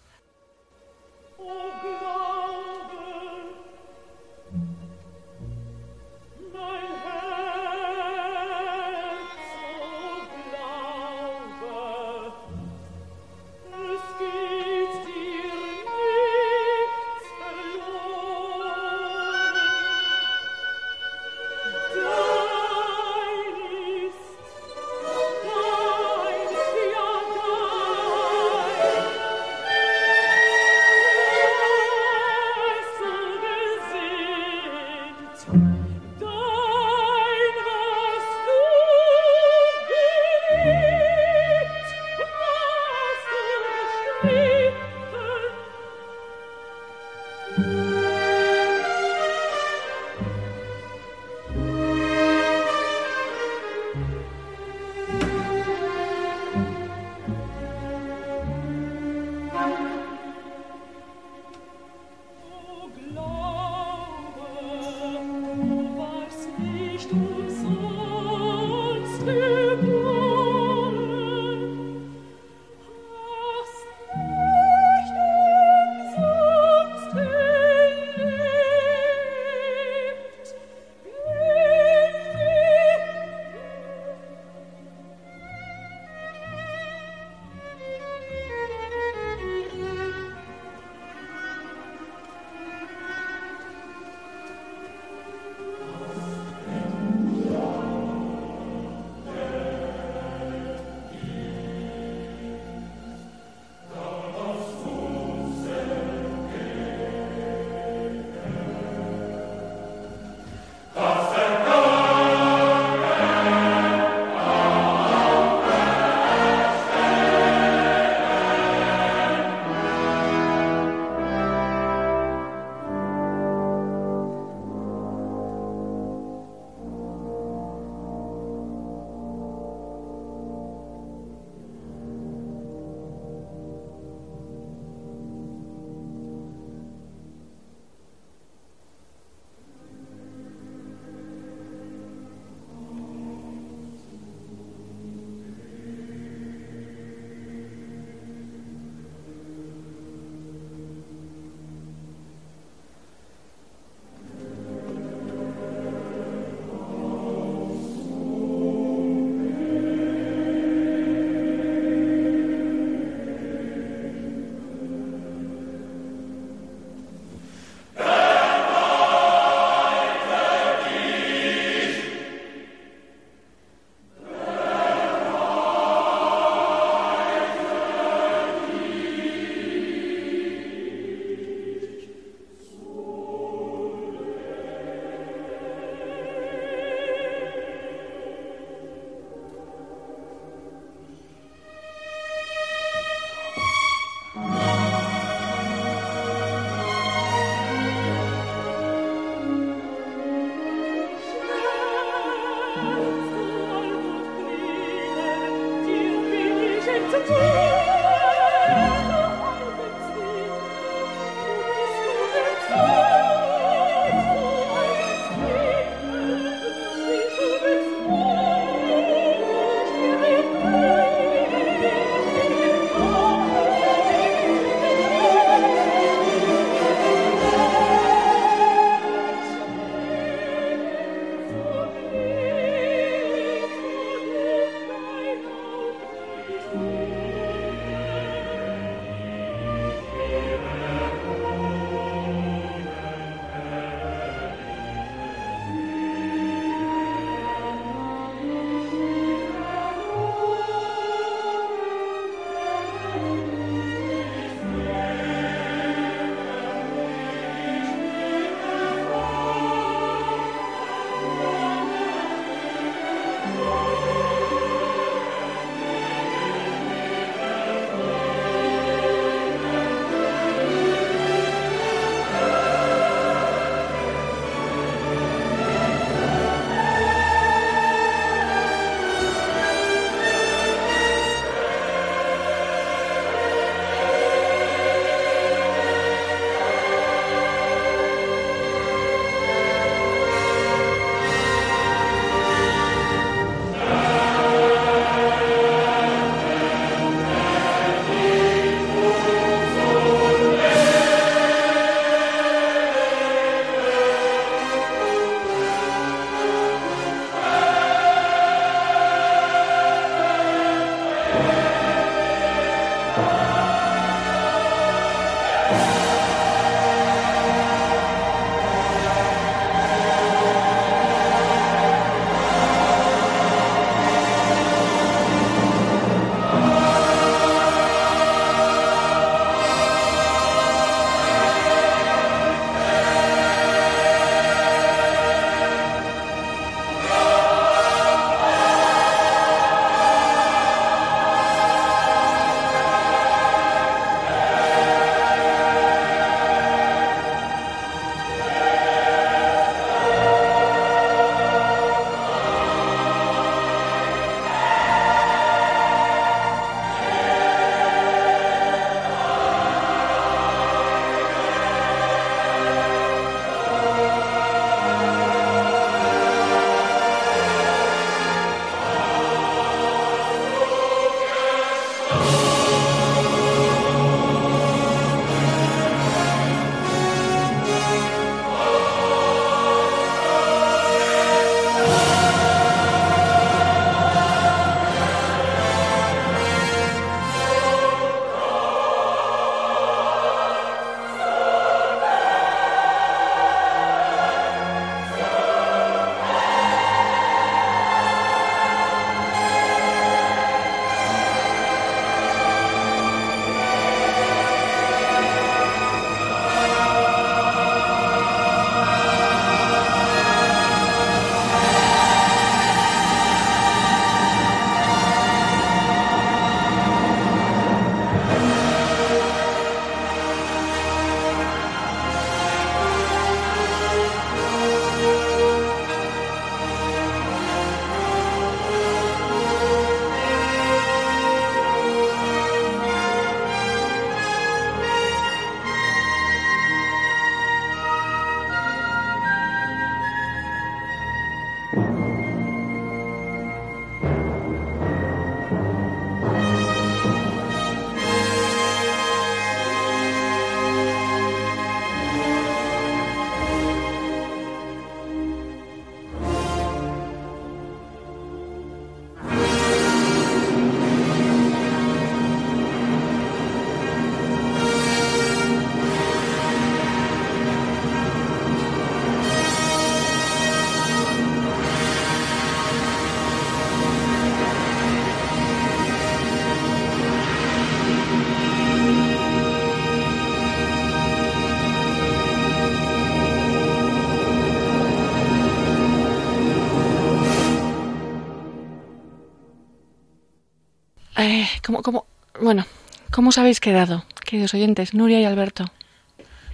Eh, 491.63 491.81
¿cómo, 491.81 492.07
bueno, 492.41 492.65
¿cómo 493.11 493.29
os 493.29 493.37
habéis 493.37 493.59
quedado, 493.59 494.05
queridos 494.25 494.53
oyentes, 494.53 494.93
Nuria 494.93 495.19
y 495.21 495.25
Alberto? 495.25 495.71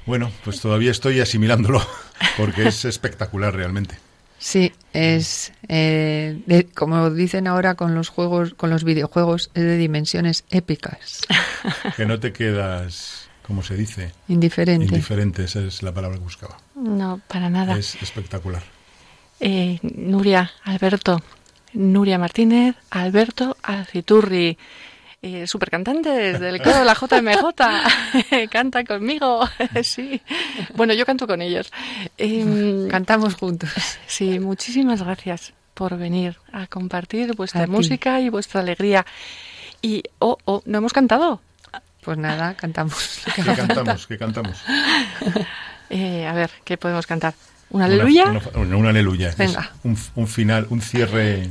Bueno, 0.06 0.32
pues 0.44 0.62
todavía 0.62 0.92
estoy 0.92 1.20
asimilándolo, 1.20 1.82
porque 2.38 2.68
es 2.68 2.86
espectacular 2.86 3.54
realmente. 3.54 3.98
Sí, 4.40 4.72
es 4.94 5.52
eh, 5.68 6.68
como 6.74 7.10
dicen 7.10 7.46
ahora 7.48 7.76
con 7.76 7.94
los 7.94 8.08
juegos, 8.08 8.54
con 8.54 8.70
los 8.70 8.86
videojuegos, 8.86 9.52
es 9.54 9.64
de 9.64 9.78
dimensiones 9.78 10.46
épicas. 10.50 11.22
Que 11.98 12.06
no 12.06 12.20
te 12.22 12.32
quedas, 12.32 13.30
¿cómo 13.46 13.64
se 13.64 13.76
dice? 13.76 14.14
Indiferente. 14.30 14.86
Indiferente, 14.86 15.44
esa 15.44 15.60
es 15.60 15.84
la 15.84 15.94
palabra 15.94 16.18
que 16.18 16.24
buscaba. 16.24 16.58
No, 16.76 17.20
para 17.28 17.50
nada. 17.50 17.78
Es 17.78 18.02
espectacular. 18.02 18.64
Eh, 19.42 19.80
Nuria, 19.82 20.52
Alberto, 20.64 21.22
Nuria 21.74 22.18
Martínez, 22.18 22.76
Alberto 22.90 23.58
Alciturri, 23.62 24.58
eh, 25.22 25.48
supercantantes 25.48 26.40
del 26.40 26.62
coro 26.62 26.80
de 26.80 26.86
la 26.86 26.94
JMJ. 26.94 28.50
Canta 28.52 28.84
conmigo, 28.84 29.48
sí. 29.84 30.22
Bueno, 30.76 30.94
yo 30.94 31.06
canto 31.06 31.28
con 31.28 31.42
ellos. 31.42 31.72
Em, 32.18 32.88
Cantamos 32.88 33.36
juntos. 33.36 33.70
Sí, 34.08 34.40
muchísimas 34.40 35.04
gracias 35.04 35.54
por 35.74 35.98
venir 35.98 36.38
a 36.52 36.68
compartir 36.68 37.36
vuestra 37.36 37.68
música 37.68 38.20
y 38.20 38.30
vuestra 38.30 38.62
alegría. 38.62 39.06
Y, 39.82 40.04
oh, 40.20 40.38
oh, 40.46 40.62
¿no 40.66 40.80
hemos 40.80 40.94
cantado? 40.94 41.42
Pues 42.04 42.18
nada, 42.18 42.54
cantamos. 42.56 43.22
¿Qué 43.36 43.44
cantamos? 43.44 44.08
¿Qué 44.08 44.18
cantamos? 44.18 44.64
Eh, 45.92 46.28
a 46.28 46.34
ver, 46.34 46.52
¿qué 46.66 46.78
podemos 46.78 47.08
cantar? 47.08 47.34
¿Un 47.72 47.82
aleluya? 47.82 48.26
Una, 48.54 48.90
aleluya. 48.92 49.34
Venga. 49.36 49.72
Un, 49.84 50.28
final, 50.28 50.68
un 50.70 50.82
cierre. 50.82 51.50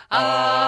Aleluya. 0.10 0.61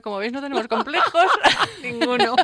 Como 0.00 0.18
veis 0.18 0.32
no 0.32 0.40
tenemos 0.40 0.68
complejos 0.68 1.26
ninguno. 1.82 2.36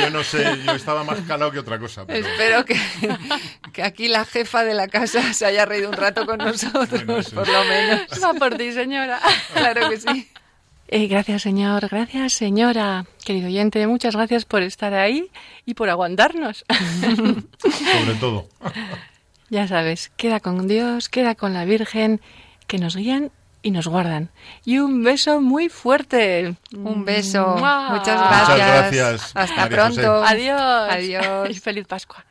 Yo 0.00 0.10
no 0.10 0.22
sé, 0.24 0.58
yo 0.64 0.72
estaba 0.72 1.04
más 1.04 1.20
calado 1.20 1.50
que 1.50 1.58
otra 1.58 1.78
cosa. 1.78 2.04
Espero 2.08 2.64
que, 2.64 2.78
que, 3.72 3.82
aquí 3.82 4.08
la 4.08 4.24
jefa 4.24 4.64
de 4.64 4.74
la 4.74 4.88
casa 4.88 5.32
se 5.32 5.46
haya 5.46 5.64
reído 5.64 5.88
un 5.88 5.96
rato 5.96 6.26
con 6.26 6.38
nosotros, 6.38 7.30
por 7.30 7.48
lo 7.48 7.64
menos. 7.64 8.06
Va 8.22 8.34
por 8.34 8.56
ti, 8.56 8.72
señora. 8.72 9.20
Claro 9.54 9.88
que 9.90 9.98
sí. 9.98 10.28
Eh, 10.88 11.06
gracias, 11.06 11.42
señor. 11.42 11.88
Gracias, 11.88 12.32
señora. 12.32 13.06
Querido 13.24 13.48
oyente, 13.48 13.86
muchas 13.86 14.14
gracias 14.14 14.44
por 14.44 14.62
estar 14.62 14.94
ahí 14.94 15.30
y 15.66 15.74
por 15.74 15.90
aguantarnos. 15.90 16.64
Sobre 16.68 18.14
todo. 18.20 18.48
Ya 19.50 19.66
sabes, 19.66 20.10
queda 20.16 20.40
con 20.40 20.68
Dios, 20.68 21.08
queda 21.08 21.34
con 21.34 21.54
la 21.54 21.64
Virgen, 21.64 22.20
que 22.66 22.78
nos 22.78 22.96
guían 22.96 23.32
y 23.68 23.70
nos 23.70 23.86
guardan. 23.86 24.30
Y 24.64 24.78
un 24.78 25.04
beso 25.04 25.40
muy 25.40 25.68
fuerte. 25.68 26.56
Un 26.72 27.04
beso. 27.04 27.56
Muchas 27.56 28.18
gracias. 28.18 28.48
Muchas 28.48 28.58
gracias. 28.58 29.30
Hasta 29.34 29.68
pronto. 29.68 30.24
Adiós. 30.24 30.90
Adiós. 30.90 31.50
Y 31.50 31.54
feliz 31.60 31.86
Pascua. 31.86 32.24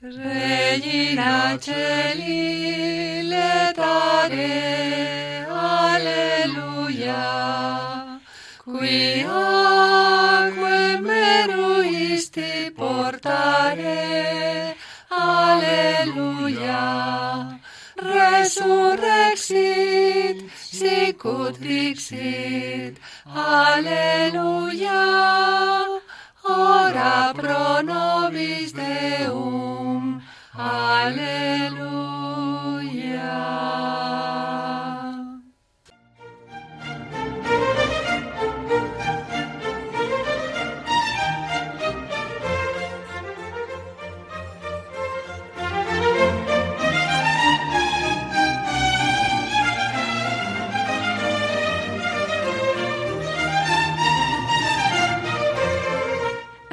Regina 0.00 1.56
Celi 1.60 3.22
letare, 3.22 5.46
alleluia, 5.48 7.16
qui 8.64 9.24
acque 9.26 10.98
meruisti 11.00 12.70
portare, 12.76 14.76
alleluia. 15.08 16.82
Resurrexit, 18.04 19.56
sicut 20.52 21.58
dixit, 21.60 23.00
Alleluia. 23.26 25.02
Ora 26.44 27.32
pro 27.34 27.82
nobis 27.82 28.72
Deum, 28.72 30.20
Alleluia. 30.54 32.04